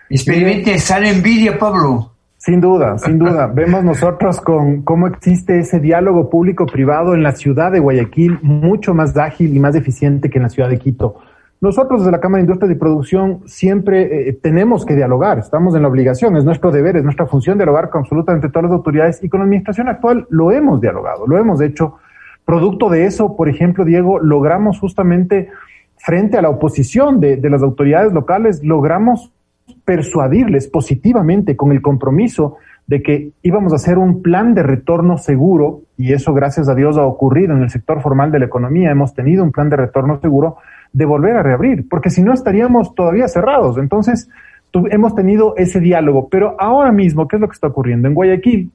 Experimenten 0.07 0.77
sana 0.77 1.10
envidia, 1.10 1.57
Pablo. 1.57 2.12
Sin 2.38 2.62
duda, 2.62 3.00
sin 3.00 3.17
duda. 3.17 3.48
Vemos 3.55 3.83
nosotros 3.83 4.39
con 4.39 4.83
cómo 4.83 5.07
existe 5.07 5.57
ese 5.57 5.79
diálogo 5.79 6.29
público-privado 6.29 7.15
en 7.15 7.24
la 7.24 7.31
ciudad 7.31 7.71
de 7.71 7.79
Guayaquil 7.79 8.38
mucho 8.43 8.93
más 8.93 9.17
ágil 9.17 9.57
y 9.57 9.60
más 9.60 9.74
eficiente 9.74 10.29
que 10.29 10.38
en 10.38 10.43
la 10.43 10.50
ciudad 10.50 10.69
de 10.69 10.77
Quito. 10.77 11.15
Nosotros 11.60 12.01
desde 12.01 12.12
la 12.12 12.19
Cámara 12.19 12.43
de 12.43 12.45
Industria 12.45 12.71
y 12.71 12.75
Producción 12.75 13.41
siempre 13.48 14.29
eh, 14.29 14.33
tenemos 14.33 14.86
que 14.86 14.95
dialogar, 14.95 15.39
estamos 15.39 15.74
en 15.74 15.81
la 15.81 15.88
obligación, 15.88 16.38
es 16.38 16.45
nuestro 16.45 16.69
deber, 16.69 16.98
es 16.98 17.03
nuestra 17.03 17.25
función 17.25 17.57
dialogar 17.57 17.89
con 17.89 18.01
absolutamente 18.01 18.50
todas 18.50 18.65
las 18.65 18.74
autoridades 18.74 19.24
y 19.24 19.29
con 19.29 19.39
la 19.39 19.45
administración 19.45 19.89
actual 19.89 20.27
lo 20.29 20.51
hemos 20.51 20.79
dialogado, 20.79 21.25
lo 21.25 21.39
hemos 21.39 21.60
hecho. 21.62 21.98
Producto 22.51 22.89
de 22.89 23.05
eso, 23.05 23.38
por 23.38 23.48
ejemplo, 23.48 23.86
Diego, 23.86 24.20
logramos 24.20 24.77
justamente 24.77 25.48
frente 25.96 26.38
a 26.38 26.41
la 26.41 26.50
oposición 26.50 27.22
de, 27.22 27.39
las 27.50 27.63
autoridades 27.63 28.12
locales, 28.12 28.62
logramos 28.62 29.31
persuadirles 29.86 30.67
positivamente 30.67 31.55
con 31.55 31.72
el 31.72 31.81
compromiso 31.81 32.58
de 32.88 33.01
que 33.01 33.31
íbamos 33.41 33.72
a 33.72 33.77
hacer 33.77 33.98
un 33.98 34.22
plan 34.22 34.53
de 34.53 34.63
retorno 34.63 35.17
seguro, 35.17 35.84
y 35.96 36.12
eso 36.12 36.34
gracias 36.34 36.67
a 36.67 36.75
Dios 36.75 36.98
ha 36.98 37.05
ocurrido 37.05 37.53
en 37.53 37.62
el 37.62 37.70
sector 37.70 38.01
formal 38.01 38.34
de 38.34 38.39
la 38.39 38.48
economía, 38.48 38.91
hemos 38.91 39.13
tenido 39.13 39.46
un 39.46 39.53
plan 39.53 39.70
de 39.70 39.77
retorno 39.77 40.20
seguro 40.20 40.58
de 40.91 41.05
volver 41.05 41.38
a 41.38 41.43
reabrir, 41.43 41.88
porque 41.88 42.10
si 42.10 42.22
no 42.22 42.34
estaríamos 42.34 42.93
todavía 42.96 43.29
cerrados. 43.29 43.77
Entonces, 43.77 44.29
hemos 44.74 45.15
tenido 45.15 45.55
ese 45.55 45.79
diálogo, 45.79 46.27
pero 46.27 46.58
ahora 46.60 46.91
mismo, 46.91 47.29
¿qué 47.29 47.38
es 47.38 47.41
lo 47.41 47.48
que 47.48 47.53
está 47.53 47.67
ocurriendo? 47.67 48.10
En 48.10 48.13
Guayaquil, 48.13 48.72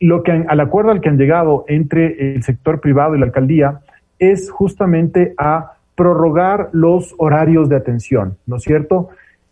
lo 0.00 0.22
que 0.22 0.32
al 0.32 0.60
acuerdo 0.60 0.90
al 0.90 1.00
que 1.00 1.08
han 1.08 1.18
llegado 1.18 1.64
entre 1.68 2.34
el 2.34 2.42
sector 2.42 2.80
privado 2.80 3.14
y 3.14 3.18
la 3.18 3.26
alcaldía 3.26 3.80
es 4.18 4.50
justamente 4.50 5.34
a 5.38 5.72
prorrogar 5.94 6.68
los 6.72 7.14
horarios 7.18 7.68
de 7.68 7.76
atención, 7.76 8.36
¿no 8.46 8.56
es 8.56 8.62
cierto? 8.62 9.08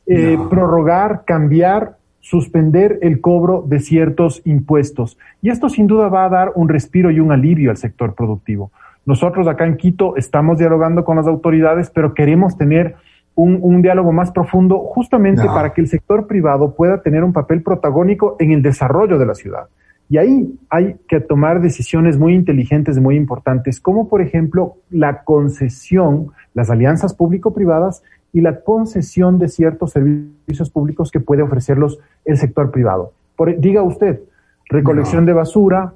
Eh, 0.06 0.38
prorrogar, 0.50 1.24
cambiar, 1.24 1.96
suspender 2.20 2.98
el 3.02 3.20
cobro 3.20 3.64
de 3.66 3.80
ciertos 3.80 4.42
impuestos. 4.44 5.18
Y 5.40 5.50
esto 5.50 5.68
sin 5.68 5.86
duda 5.86 6.08
va 6.08 6.24
a 6.24 6.28
dar 6.28 6.52
un 6.54 6.68
respiro 6.68 7.10
y 7.10 7.20
un 7.20 7.32
alivio 7.32 7.70
al 7.70 7.78
sector 7.78 8.14
productivo. 8.14 8.70
Nosotros 9.06 9.46
acá 9.48 9.66
en 9.66 9.76
Quito 9.76 10.16
estamos 10.16 10.58
dialogando 10.58 11.04
con 11.04 11.16
las 11.16 11.26
autoridades, 11.26 11.90
pero 11.90 12.14
queremos 12.14 12.56
tener 12.56 12.96
un, 13.34 13.82
diálogo 13.82 14.12
más 14.12 14.30
profundo 14.30 14.78
justamente 14.78 15.44
para 15.46 15.72
que 15.72 15.80
el 15.80 15.88
sector 15.88 16.26
privado 16.26 16.74
pueda 16.74 17.02
tener 17.02 17.24
un 17.24 17.32
papel 17.32 17.62
protagónico 17.62 18.36
en 18.38 18.52
el 18.52 18.62
desarrollo 18.62 19.18
de 19.18 19.26
la 19.26 19.34
ciudad. 19.34 19.66
Y 20.08 20.18
ahí 20.18 20.58
hay 20.68 20.96
que 21.08 21.20
tomar 21.20 21.60
decisiones 21.60 22.18
muy 22.18 22.34
inteligentes, 22.34 22.98
muy 23.00 23.16
importantes, 23.16 23.80
como 23.80 24.08
por 24.08 24.20
ejemplo 24.20 24.76
la 24.90 25.24
concesión, 25.24 26.28
las 26.52 26.70
alianzas 26.70 27.14
público-privadas 27.14 28.02
y 28.32 28.40
la 28.40 28.60
concesión 28.60 29.38
de 29.38 29.48
ciertos 29.48 29.92
servicios 29.92 30.70
públicos 30.70 31.10
que 31.10 31.20
puede 31.20 31.42
ofrecerlos 31.42 31.98
el 32.24 32.36
sector 32.36 32.70
privado. 32.70 33.12
Por, 33.36 33.58
diga 33.58 33.82
usted, 33.82 34.20
recolección 34.68 35.24
de 35.24 35.32
basura, 35.32 35.94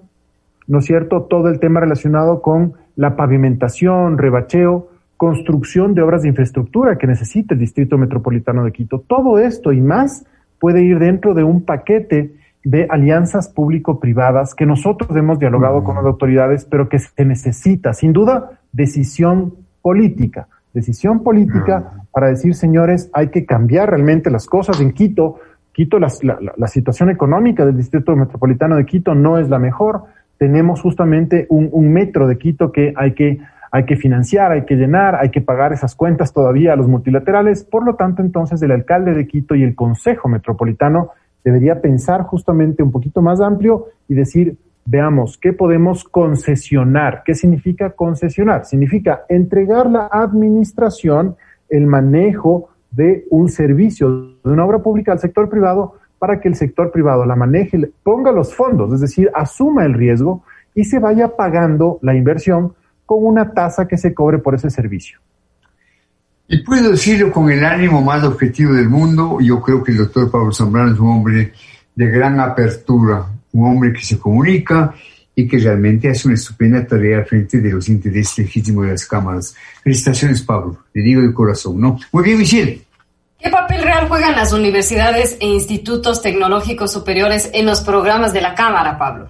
¿no 0.66 0.78
es 0.78 0.84
cierto? 0.84 1.22
Todo 1.22 1.48
el 1.48 1.60
tema 1.60 1.80
relacionado 1.80 2.40
con 2.40 2.74
la 2.96 3.16
pavimentación, 3.16 4.18
rebacheo, 4.18 4.88
construcción 5.16 5.94
de 5.94 6.02
obras 6.02 6.22
de 6.22 6.28
infraestructura 6.28 6.96
que 6.96 7.08
necesita 7.08 7.54
el 7.54 7.60
Distrito 7.60 7.98
Metropolitano 7.98 8.64
de 8.64 8.72
Quito. 8.72 9.00
Todo 9.06 9.38
esto 9.38 9.72
y 9.72 9.80
más 9.80 10.24
puede 10.60 10.82
ir 10.82 10.98
dentro 10.98 11.34
de 11.34 11.42
un 11.42 11.62
paquete 11.62 12.34
de 12.68 12.86
alianzas 12.90 13.48
público-privadas 13.48 14.54
que 14.54 14.66
nosotros 14.66 15.16
hemos 15.16 15.38
dialogado 15.38 15.82
con 15.82 15.96
las 15.96 16.04
autoridades, 16.04 16.64
pero 16.64 16.88
que 16.88 16.98
se 16.98 17.24
necesita, 17.24 17.94
sin 17.94 18.12
duda, 18.12 18.58
decisión 18.72 19.54
política 19.80 20.48
decisión 20.72 21.22
política 21.22 21.92
para 22.12 22.28
decir, 22.28 22.54
señores, 22.54 23.10
hay 23.12 23.28
que 23.28 23.44
cambiar 23.44 23.90
realmente 23.90 24.30
las 24.30 24.46
cosas 24.46 24.80
en 24.80 24.92
Quito. 24.92 25.40
Quito, 25.72 25.98
la, 25.98 26.08
la, 26.56 26.66
situación 26.66 27.10
económica 27.10 27.64
del 27.64 27.76
Distrito 27.76 28.16
Metropolitano 28.16 28.76
de 28.76 28.84
Quito 28.84 29.14
no 29.14 29.38
es 29.38 29.48
la 29.48 29.58
mejor. 29.58 30.04
Tenemos 30.36 30.80
justamente 30.80 31.46
un, 31.50 31.92
metro 31.92 32.26
de 32.26 32.38
Quito 32.38 32.72
que 32.72 32.92
hay 32.96 33.12
que 33.12 33.38
hay 33.70 33.84
que 33.84 33.96
financiar, 33.96 34.50
hay 34.50 34.64
que 34.64 34.76
llenar, 34.76 35.14
hay 35.16 35.28
que 35.28 35.42
pagar 35.42 35.74
esas 35.74 35.94
cuentas 35.94 36.32
todavía 36.32 36.72
a 36.72 36.76
los 36.76 36.88
multilaterales. 36.88 37.64
Por 37.64 37.84
lo 37.84 37.96
tanto, 37.96 38.22
entonces 38.22 38.62
el 38.62 38.70
alcalde 38.70 39.12
de 39.12 39.26
Quito 39.26 39.54
y 39.54 39.62
el 39.62 39.74
Consejo 39.74 40.26
Metropolitano 40.26 41.10
debería 41.48 41.80
pensar 41.80 42.24
justamente 42.24 42.82
un 42.82 42.92
poquito 42.92 43.22
más 43.22 43.40
amplio 43.40 43.86
y 44.06 44.14
decir, 44.14 44.58
veamos, 44.84 45.38
¿qué 45.38 45.54
podemos 45.54 46.04
concesionar? 46.04 47.22
¿Qué 47.24 47.34
significa 47.34 47.90
concesionar? 47.90 48.66
Significa 48.66 49.22
entregar 49.30 49.90
la 49.90 50.08
administración, 50.12 51.36
el 51.70 51.86
manejo 51.86 52.68
de 52.90 53.24
un 53.30 53.48
servicio, 53.48 54.10
de 54.44 54.50
una 54.52 54.66
obra 54.66 54.80
pública 54.80 55.12
al 55.12 55.20
sector 55.20 55.48
privado 55.48 55.94
para 56.18 56.38
que 56.38 56.48
el 56.48 56.54
sector 56.54 56.90
privado 56.90 57.24
la 57.24 57.36
maneje, 57.36 57.90
ponga 58.02 58.30
los 58.30 58.54
fondos, 58.54 58.92
es 58.92 59.00
decir, 59.00 59.30
asuma 59.34 59.86
el 59.86 59.94
riesgo 59.94 60.42
y 60.74 60.84
se 60.84 60.98
vaya 60.98 61.34
pagando 61.34 61.98
la 62.02 62.14
inversión 62.14 62.74
con 63.06 63.24
una 63.24 63.52
tasa 63.52 63.88
que 63.88 63.96
se 63.96 64.12
cobre 64.12 64.38
por 64.38 64.54
ese 64.54 64.68
servicio. 64.68 65.18
Y 66.50 66.62
puedo 66.62 66.92
decirlo 66.92 67.30
con 67.30 67.50
el 67.50 67.62
ánimo 67.62 68.00
más 68.00 68.24
objetivo 68.24 68.72
del 68.72 68.88
mundo, 68.88 69.38
yo 69.38 69.60
creo 69.60 69.84
que 69.84 69.92
el 69.92 69.98
doctor 69.98 70.30
Pablo 70.30 70.50
Zambrano 70.50 70.92
es 70.92 70.98
un 70.98 71.10
hombre 71.10 71.52
de 71.94 72.06
gran 72.06 72.40
apertura, 72.40 73.26
un 73.52 73.68
hombre 73.68 73.92
que 73.92 74.00
se 74.00 74.18
comunica 74.18 74.94
y 75.34 75.46
que 75.46 75.58
realmente 75.58 76.08
hace 76.08 76.26
una 76.26 76.36
estupenda 76.36 76.86
tarea 76.86 77.22
frente 77.26 77.60
de 77.60 77.70
los 77.70 77.90
intereses 77.90 78.38
legítimos 78.38 78.86
de 78.86 78.92
las 78.92 79.04
cámaras. 79.04 79.54
Felicitaciones, 79.82 80.40
Pablo, 80.40 80.78
le 80.94 81.02
digo 81.02 81.20
de 81.20 81.34
corazón, 81.34 81.78
¿no? 81.82 81.98
Muy 82.12 82.24
bien, 82.24 82.38
Michelle. 82.38 82.80
¿Qué 83.38 83.50
papel 83.50 83.82
real 83.82 84.08
juegan 84.08 84.34
las 84.34 84.54
universidades 84.54 85.36
e 85.40 85.46
institutos 85.46 86.22
tecnológicos 86.22 86.90
superiores 86.90 87.50
en 87.52 87.66
los 87.66 87.82
programas 87.82 88.32
de 88.32 88.40
la 88.40 88.54
Cámara, 88.54 88.98
Pablo? 88.98 89.28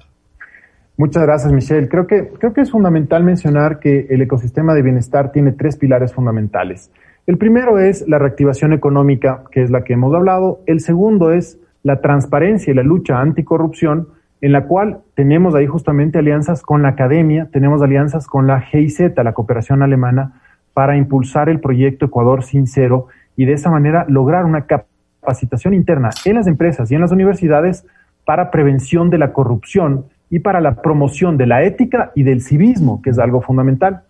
Muchas 0.96 1.25
gracias, 1.25 1.52
Michelle. 1.52 1.88
Creo 1.88 2.06
que, 2.06 2.28
creo 2.38 2.52
que 2.52 2.60
es 2.60 2.70
fundamental 2.70 3.25
mencionar 3.25 3.80
que 3.80 4.06
el 4.08 4.22
ecosistema 4.22 4.72
de 4.72 4.82
bienestar 4.82 5.32
tiene 5.32 5.52
tres 5.52 5.76
pilares 5.76 6.12
fundamentales. 6.12 6.90
El 7.28 7.37
primero 7.37 7.78
es 7.78 8.08
la 8.08 8.18
reactivación 8.18 8.73
económica, 8.73 9.44
que 9.50 9.62
es 9.62 9.70
la 9.70 9.85
que 9.85 9.92
hemos 9.92 10.14
hablado. 10.14 10.61
El 10.64 10.80
segundo 10.80 11.30
es 11.30 11.61
la 11.82 12.00
transparencia 12.00 12.70
y 12.70 12.75
la 12.75 12.82
lucha 12.82 13.20
anticorrupción, 13.20 14.08
en 14.40 14.52
la 14.52 14.64
cual 14.64 15.00
tenemos 15.14 15.54
ahí 15.54 15.66
justamente 15.66 16.18
alianzas 16.18 16.62
con 16.62 16.80
la 16.80 16.88
academia, 16.88 17.47
tenemos 17.52 17.82
alianzas 17.82 18.26
con 18.26 18.47
la 18.47 18.62
GIZ, 18.62 19.12
la 19.14 19.35
cooperación 19.35 19.82
alemana, 19.82 20.40
para 20.73 20.97
impulsar 20.97 21.50
el 21.50 21.61
proyecto 21.61 22.06
Ecuador 22.06 22.44
Sincero 22.44 23.08
y 23.37 23.44
de 23.44 23.52
esa 23.52 23.70
manera 23.70 24.06
lograr 24.08 24.47
una 24.47 24.64
capacitación 24.64 25.75
interna 25.75 26.08
en 26.25 26.37
las 26.37 26.47
empresas 26.47 26.90
y 26.90 26.94
en 26.94 27.02
las 27.02 27.12
universidades 27.12 27.85
para 28.25 28.50
prevención 28.50 29.11
de 29.11 29.18
la 29.18 29.35
corrupción 29.35 30.06
y 30.30 30.38
para 30.38 30.62
la 30.62 30.80
promoción 30.80 31.37
de 31.37 31.47
la 31.47 31.62
ética 31.62 32.11
y 32.14 32.23
del 32.23 32.40
civismo, 32.40 33.02
que 33.02 33.11
es 33.11 33.18
algo 33.18 33.42
fundamental. 33.42 34.04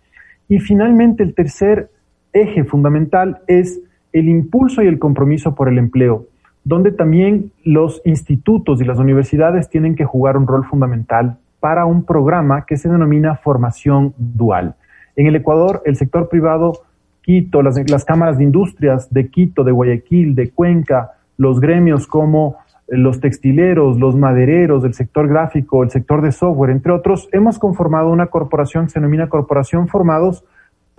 Y 0.47 0.59
finalmente, 0.59 1.21
el 1.21 1.35
tercer 1.35 1.89
eje 2.33 2.63
fundamental 2.63 3.39
es 3.47 3.81
el 4.13 4.27
impulso 4.27 4.81
y 4.81 4.87
el 4.87 4.99
compromiso 4.99 5.55
por 5.55 5.69
el 5.69 5.77
empleo, 5.77 6.25
donde 6.63 6.91
también 6.91 7.51
los 7.63 8.01
institutos 8.05 8.81
y 8.81 8.85
las 8.85 8.99
universidades 8.99 9.69
tienen 9.69 9.95
que 9.95 10.05
jugar 10.05 10.37
un 10.37 10.47
rol 10.47 10.65
fundamental 10.65 11.37
para 11.59 11.85
un 11.85 12.03
programa 12.03 12.65
que 12.65 12.77
se 12.77 12.89
denomina 12.89 13.35
formación 13.35 14.13
dual. 14.17 14.75
En 15.15 15.27
el 15.27 15.35
Ecuador, 15.35 15.81
el 15.85 15.95
sector 15.95 16.29
privado, 16.29 16.73
Quito, 17.21 17.61
las, 17.61 18.05
cámaras 18.05 18.37
de 18.37 18.45
industrias 18.45 19.13
de 19.13 19.27
Quito, 19.29 19.63
de 19.63 19.71
Guayaquil, 19.71 20.33
de 20.35 20.49
Cuenca, 20.51 21.11
los 21.37 21.59
gremios 21.59 22.07
como 22.07 22.57
los 22.87 23.19
textileros, 23.19 23.99
los 23.99 24.15
madereros, 24.15 24.83
el 24.83 24.93
sector 24.93 25.27
gráfico, 25.27 25.83
el 25.83 25.91
sector 25.91 26.21
de 26.21 26.31
software, 26.31 26.71
entre 26.71 26.91
otros, 26.91 27.29
hemos 27.31 27.59
conformado 27.59 28.09
una 28.09 28.27
corporación 28.27 28.85
que 28.85 28.91
se 28.91 28.99
denomina 28.99 29.29
Corporación 29.29 29.87
Formados 29.87 30.43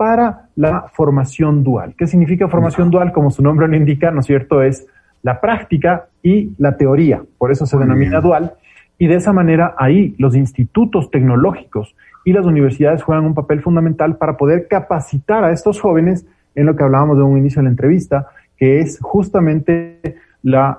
para 0.01 0.47
la 0.55 0.87
formación 0.91 1.63
dual. 1.63 1.93
¿Qué 1.95 2.07
significa 2.07 2.47
formación 2.47 2.89
dual? 2.89 3.11
Como 3.11 3.29
su 3.29 3.43
nombre 3.43 3.67
lo 3.67 3.75
indica, 3.75 4.09
¿no 4.09 4.21
es 4.21 4.25
cierto? 4.25 4.63
Es 4.63 4.87
la 5.21 5.39
práctica 5.39 6.07
y 6.23 6.55
la 6.57 6.75
teoría, 6.75 7.21
por 7.37 7.51
eso 7.51 7.67
se 7.67 7.77
denomina 7.77 8.19
dual, 8.19 8.53
y 8.97 9.05
de 9.05 9.13
esa 9.13 9.31
manera 9.31 9.75
ahí 9.77 10.15
los 10.17 10.35
institutos 10.35 11.11
tecnológicos 11.11 11.95
y 12.25 12.33
las 12.33 12.47
universidades 12.47 13.03
juegan 13.03 13.25
un 13.25 13.35
papel 13.35 13.61
fundamental 13.61 14.17
para 14.17 14.37
poder 14.37 14.67
capacitar 14.67 15.43
a 15.43 15.51
estos 15.51 15.79
jóvenes 15.79 16.25
en 16.55 16.65
lo 16.65 16.75
que 16.75 16.83
hablábamos 16.83 17.17
de 17.17 17.23
un 17.23 17.37
inicio 17.37 17.59
de 17.59 17.65
la 17.65 17.69
entrevista, 17.69 18.25
que 18.57 18.79
es 18.79 18.97
justamente 19.01 20.15
las 20.41 20.77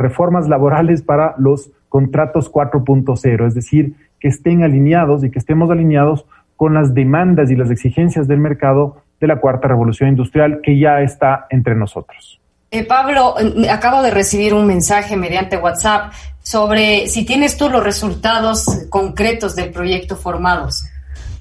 reformas 0.00 0.48
laborales 0.48 1.02
para 1.02 1.34
los 1.36 1.70
contratos 1.90 2.50
4.0, 2.50 3.46
es 3.48 3.54
decir, 3.54 3.92
que 4.18 4.28
estén 4.28 4.62
alineados 4.62 5.24
y 5.24 5.30
que 5.30 5.38
estemos 5.38 5.70
alineados 5.70 6.24
con 6.56 6.74
las 6.74 6.94
demandas 6.94 7.50
y 7.50 7.56
las 7.56 7.70
exigencias 7.70 8.28
del 8.28 8.38
mercado 8.38 9.02
de 9.20 9.26
la 9.26 9.36
cuarta 9.36 9.68
revolución 9.68 10.10
industrial 10.10 10.60
que 10.62 10.78
ya 10.78 11.00
está 11.00 11.46
entre 11.50 11.74
nosotros. 11.74 12.40
Eh, 12.70 12.84
Pablo, 12.84 13.36
eh, 13.38 13.70
acabo 13.70 14.02
de 14.02 14.10
recibir 14.10 14.52
un 14.52 14.66
mensaje 14.66 15.16
mediante 15.16 15.56
WhatsApp 15.56 16.12
sobre 16.42 17.06
si 17.06 17.24
tienes 17.24 17.56
tú 17.56 17.70
los 17.70 17.84
resultados 17.84 18.86
concretos 18.90 19.54
del 19.54 19.70
proyecto 19.70 20.16
Formados. 20.16 20.84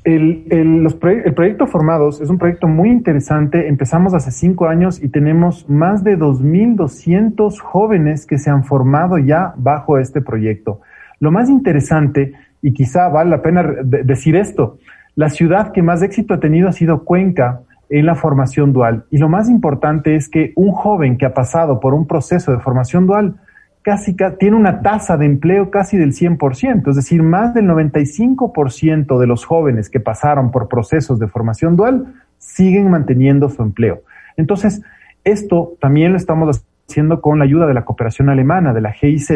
El, 0.04 0.46
el, 0.50 1.34
proyecto 1.34 1.66
Formados 1.66 2.20
es 2.20 2.30
un 2.30 2.38
proyecto 2.38 2.68
muy 2.68 2.90
interesante. 2.90 3.68
Empezamos 3.68 4.14
hace 4.14 4.32
cinco 4.32 4.68
años 4.68 5.02
y 5.02 5.08
tenemos 5.08 5.68
más 5.70 6.04
de 6.04 6.18
2.200 6.18 7.58
jóvenes 7.60 8.26
que 8.26 8.38
se 8.38 8.50
han 8.50 8.66
formado 8.66 9.18
ya 9.18 9.54
bajo 9.56 9.98
este 9.98 10.22
proyecto. 10.22 10.82
Lo 11.20 11.32
más 11.32 11.50
interesante, 11.50 12.34
y 12.62 12.74
quizá 12.74 13.08
vale 13.08 13.30
la 13.30 13.42
pena 13.42 13.64
decir 13.84 14.36
esto, 14.36 14.78
la 15.16 15.30
ciudad 15.30 15.72
que 15.72 15.82
más 15.82 16.02
éxito 16.02 16.34
ha 16.34 16.40
tenido 16.40 16.70
ha 16.70 16.74
sido 16.74 17.04
Cuenca 17.04 17.62
en 17.90 18.06
la 18.06 18.16
formación 18.16 18.74
dual. 18.74 19.06
Y 19.12 19.18
lo 19.18 19.30
más 19.30 19.50
importante 19.50 20.16
es 20.16 20.30
que 20.30 20.54
un 20.56 20.72
joven 20.72 21.18
que 21.18 21.26
ha 21.26 21.34
pasado 21.34 21.80
por 21.80 21.94
un 21.94 22.08
proceso 22.08 22.52
de 22.52 22.60
formación 22.60 23.06
dual 23.06 23.36
casi 23.84 24.16
tiene 24.40 24.56
una 24.56 24.82
tasa 24.82 25.18
de 25.18 25.26
empleo 25.26 25.70
casi 25.70 25.98
del 25.98 26.14
100%, 26.14 26.90
es 26.90 26.96
decir, 26.96 27.22
más 27.22 27.54
del 27.54 27.68
95% 27.68 29.20
de 29.20 29.28
los 29.28 29.46
jóvenes 29.46 29.90
que 29.90 30.00
pasaron 30.00 30.52
por 30.52 30.70
procesos 30.70 31.20
de 31.20 31.28
formación 31.28 31.76
dual 31.76 32.14
siguen 32.38 32.90
manteniendo 32.90 33.50
su 33.50 33.62
empleo. 33.62 34.02
Entonces, 34.38 34.82
esto 35.24 35.74
también 35.80 36.12
lo 36.12 36.18
estamos 36.18 36.66
haciendo 36.88 37.22
con 37.22 37.40
la 37.40 37.46
ayuda 37.46 37.68
de 37.68 37.74
la 37.74 37.86
cooperación 37.86 38.30
alemana, 38.30 38.74
de 38.74 38.82
la 38.82 38.94
GIZ, 38.94 39.32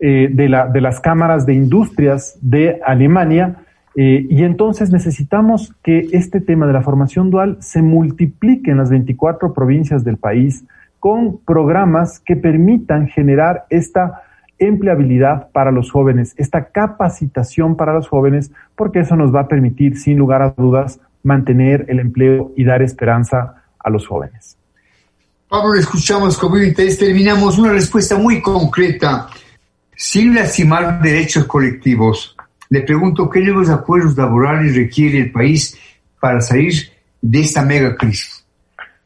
eh, 0.00 0.28
de, 0.30 0.48
la, 0.48 0.68
de 0.68 0.80
las 0.80 1.00
cámaras 1.00 1.46
de 1.46 1.54
industrias 1.54 2.38
de 2.42 2.80
Alemania, 2.84 3.63
eh, 3.96 4.26
y 4.28 4.42
entonces 4.42 4.90
necesitamos 4.90 5.72
que 5.82 6.08
este 6.12 6.40
tema 6.40 6.66
de 6.66 6.72
la 6.72 6.82
formación 6.82 7.30
dual 7.30 7.58
se 7.60 7.80
multiplique 7.80 8.70
en 8.70 8.78
las 8.78 8.90
24 8.90 9.54
provincias 9.54 10.02
del 10.04 10.16
país 10.16 10.64
con 10.98 11.38
programas 11.38 12.18
que 12.18 12.34
permitan 12.34 13.08
generar 13.08 13.66
esta 13.70 14.22
empleabilidad 14.58 15.48
para 15.52 15.70
los 15.70 15.90
jóvenes, 15.90 16.34
esta 16.38 16.66
capacitación 16.66 17.76
para 17.76 17.92
los 17.92 18.08
jóvenes, 18.08 18.50
porque 18.74 19.00
eso 19.00 19.14
nos 19.16 19.34
va 19.34 19.42
a 19.42 19.48
permitir, 19.48 19.98
sin 19.98 20.18
lugar 20.18 20.42
a 20.42 20.50
dudas, 20.50 21.00
mantener 21.22 21.86
el 21.88 22.00
empleo 22.00 22.52
y 22.56 22.64
dar 22.64 22.82
esperanza 22.82 23.64
a 23.78 23.90
los 23.90 24.06
jóvenes. 24.06 24.56
Pablo, 25.48 25.74
escuchamos 25.74 26.36
con 26.38 26.50
mucho 26.50 26.64
interés. 26.64 26.98
Terminamos 26.98 27.58
una 27.58 27.72
respuesta 27.72 28.16
muy 28.16 28.40
concreta. 28.40 29.28
Sin 29.96 30.34
lastimar 30.34 31.00
derechos 31.00 31.44
colectivos, 31.44 32.36
le 32.74 32.82
pregunto 32.82 33.30
qué 33.30 33.40
nuevos 33.40 33.70
acuerdos 33.70 34.16
laborales 34.16 34.74
requiere 34.74 35.20
el 35.20 35.30
país 35.30 35.78
para 36.20 36.40
salir 36.40 36.72
de 37.22 37.38
esta 37.38 37.64
mega 37.64 37.94
crisis. 37.94 38.44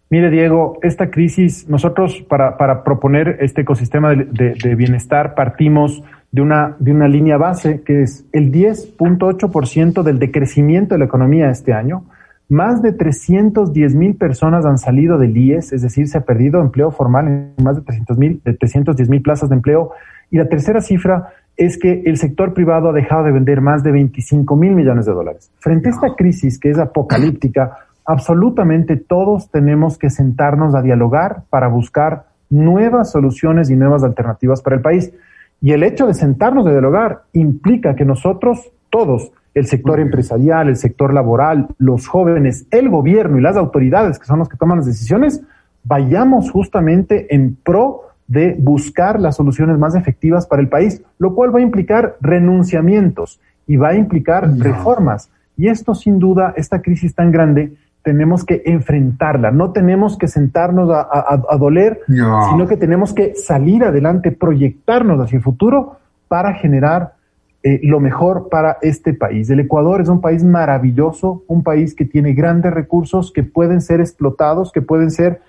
Mire, 0.09 0.31
Diego, 0.31 0.79
esta 0.81 1.11
crisis, 1.11 1.69
nosotros 1.69 2.25
para, 2.31 2.57
para 2.57 2.83
proponer 2.83 3.37
este 3.41 3.61
ecosistema 3.61 4.15
de, 4.15 4.75
bienestar 4.75 5.35
partimos 5.35 6.03
de 6.33 6.41
una, 6.41 6.77
de 6.79 6.93
una 6.93 7.09
línea 7.09 7.37
base 7.37 7.83
que 7.83 8.05
es 8.05 8.25
el 8.33 8.51
10.8% 8.51 10.03
del 10.03 10.19
decrecimiento 10.19 10.95
de 10.95 11.01
la 11.01 11.05
economía 11.05 11.51
este 11.51 11.75
año. 11.75 12.07
Más 12.49 12.81
de 12.81 12.95
310 12.95 13.95
mil 13.95 14.17
personas 14.17 14.65
han 14.65 14.79
salido 14.79 15.19
del 15.19 15.37
IES, 15.37 15.75
es 15.75 15.83
decir, 15.83 16.09
se 16.09 16.17
ha 16.17 16.23
perdido 16.23 16.63
empleo 16.63 16.91
formal 16.91 17.29
en 17.29 17.53
más 17.63 17.77
de 17.77 17.83
300 17.83 18.17
mil, 18.17 18.41
de 18.43 18.55
310 18.55 19.11
mil 19.11 19.21
plazas 19.21 19.51
de 19.51 19.57
empleo. 19.57 19.91
Y 20.31 20.39
la 20.39 20.49
tercera 20.49 20.81
cifra 20.81 21.35
es 21.59 21.77
que 21.77 22.03
el 22.07 22.17
sector 22.17 22.55
privado 22.55 22.91
ha 22.91 22.93
dejado 22.93 23.25
de 23.25 23.33
vender 23.33 23.61
más 23.61 23.83
de 23.83 23.91
25 23.91 24.57
mil 24.57 24.73
millones 24.75 25.07
de 25.07 25.13
dólares. 25.13 25.51
Frente 25.59 25.89
a 25.89 25.93
esta 25.93 26.15
crisis 26.15 26.59
que 26.59 26.71
es 26.71 26.79
apocalíptica, 26.79 27.79
absolutamente 28.07 28.97
todos 28.97 29.51
tenemos 29.51 29.99
que 29.99 30.09
sentarnos 30.09 30.77
a 30.77 30.83
dialogar 30.83 31.43
para 31.51 31.67
buscar 31.67 32.27
nuevas 32.49 33.11
soluciones 33.11 33.71
y 33.71 33.77
nuevas 33.77 34.05
alternativas 34.05 34.63
para 34.63 34.77
el 34.77 34.83
país. 34.83 35.13
Y 35.61 35.73
el 35.73 35.83
hecho 35.83 36.07
de 36.07 36.15
sentarnos 36.15 36.65
a 36.65 36.71
dialogar 36.71 37.25
implica 37.33 37.97
que 37.97 38.05
nosotros, 38.05 38.71
todos, 38.89 39.33
el 39.53 39.67
sector 39.67 39.99
empresarial, 39.99 40.69
el 40.69 40.77
sector 40.77 41.13
laboral, 41.13 41.67
los 41.79 42.07
jóvenes, 42.07 42.67
el 42.71 42.89
gobierno 42.89 43.37
y 43.37 43.43
las 43.43 43.57
autoridades, 43.57 44.21
que 44.21 44.27
son 44.27 44.39
los 44.39 44.49
que 44.49 44.57
toman 44.57 44.79
las 44.79 44.87
decisiones, 44.87 45.43
vayamos 45.83 46.53
justamente 46.53 47.35
en 47.35 47.57
pro 47.57 48.08
de 48.29 48.55
buscar 48.59 49.19
las 49.19 49.37
soluciones 49.37 49.79
más 49.79 49.95
efectivas 49.95 50.47
para 50.47 50.63
el 50.63 50.69
país, 50.69 51.03
lo 51.19 51.35
cual 51.35 51.55
va 51.55 51.59
a 51.59 51.63
implicar 51.63 52.17
renunciamientos 52.21 53.41
y 53.67 53.77
va 53.77 53.89
a 53.89 53.95
implicar 53.95 54.49
reformas. 54.59 55.31
Y 55.57 55.69
esto 55.69 55.95
sin 55.95 56.19
duda, 56.19 56.55
esta 56.57 56.81
crisis 56.83 57.15
tan 57.15 57.33
grande, 57.33 57.73
tenemos 58.03 58.45
que 58.45 58.63
enfrentarla, 58.65 59.51
no 59.51 59.73
tenemos 59.73 60.17
que 60.17 60.29
sentarnos 60.29 60.89
a, 60.91 61.57
doler, 61.59 62.01
sino 62.07 62.67
que 62.67 62.77
tenemos 62.77 63.13
que 63.13 63.35
salir 63.35 63.85
adelante, 63.85 64.31
proyectarnos 64.31 65.21
hacia 65.21 65.39
el 65.39 65.43
futuro 65.43 65.97
para 66.29 66.55
generar 66.55 67.15
eh, 67.63 67.81
lo 67.83 67.99
mejor 67.99 68.49
para 68.51 68.79
este 68.83 69.15
país. 69.15 69.51
El 69.51 69.61
Ecuador 69.61 70.01
es 70.01 70.09
un 70.09 70.21
país 70.21 70.45
maravilloso, 70.45 71.43
un 71.49 71.63
país 71.63 71.95
que 71.95 72.05
tiene 72.05 72.33
grandes 72.33 72.73
recursos 72.73 73.33
que 73.33 73.43
pueden 73.43 73.81
ser 73.81 74.01
explotados, 74.01 74.71
que 74.71 74.81
pueden 74.81 75.11
ser 75.11 75.41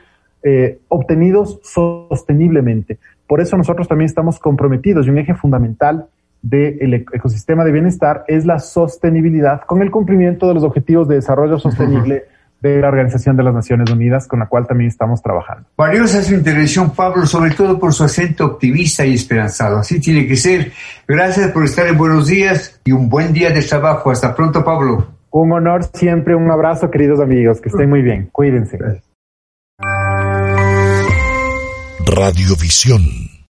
eh, 0.44 0.80
obtenidos 0.88 1.60
sosteniblemente. 1.64 2.98
Por 3.28 3.42
eso 3.42 3.58
nosotros 3.58 3.88
también 3.88 4.08
estamos 4.08 4.40
comprometidos 4.40 5.06
y 5.06 5.10
un 5.10 5.18
eje 5.18 5.36
fundamental 5.36 6.08
del 6.42 6.94
ecosistema 6.94 7.66
de 7.66 7.72
bienestar 7.72 8.24
es 8.28 8.46
la 8.46 8.60
sostenibilidad 8.60 9.62
con 9.62 9.82
el 9.82 9.92
cumplimiento 9.92 10.48
de 10.48 10.54
los 10.54 10.64
objetivos 10.64 11.08
de 11.08 11.16
desarrollo 11.16 11.60
sostenible 11.60 12.24
de 12.62 12.82
la 12.82 12.90
Organización 12.90 13.38
de 13.38 13.44
las 13.44 13.54
Naciones 13.54 13.90
Unidas, 13.90 14.28
con 14.28 14.40
la 14.40 14.48
cual 14.48 14.68
también 14.68 14.90
estamos 14.90 15.22
trabajando. 15.22 15.68
Valiosa 15.78 16.22
su 16.22 16.34
intervención, 16.34 16.92
Pablo, 16.92 17.26
sobre 17.26 17.52
todo 17.52 17.80
por 17.80 17.94
su 17.94 18.04
acento 18.04 18.46
optimista 18.46 19.06
y 19.06 19.14
esperanzado. 19.14 19.78
Así 19.78 20.00
tiene 20.00 20.28
que 20.28 20.36
ser. 20.36 20.72
Gracias 21.08 21.52
por 21.52 21.64
estar 21.64 21.88
en 21.88 21.98
Buenos 21.98 22.28
Días 22.28 22.82
y 22.84 22.92
un 22.92 23.10
buen 23.10 23.32
día 23.32 23.52
de 23.52 23.62
trabajo. 23.62 24.12
Hasta 24.12 24.36
pronto, 24.36 24.64
Pablo. 24.64 25.08
Un 25.32 25.52
honor 25.54 25.86
siempre, 25.94 26.36
un 26.36 26.52
abrazo, 26.52 26.90
queridos 26.90 27.20
amigos. 27.20 27.62
Que 27.62 27.70
estén 27.70 27.90
muy 27.90 28.02
bien. 28.02 28.30
Cuídense. 28.32 28.78
Radiovisión 32.10 33.39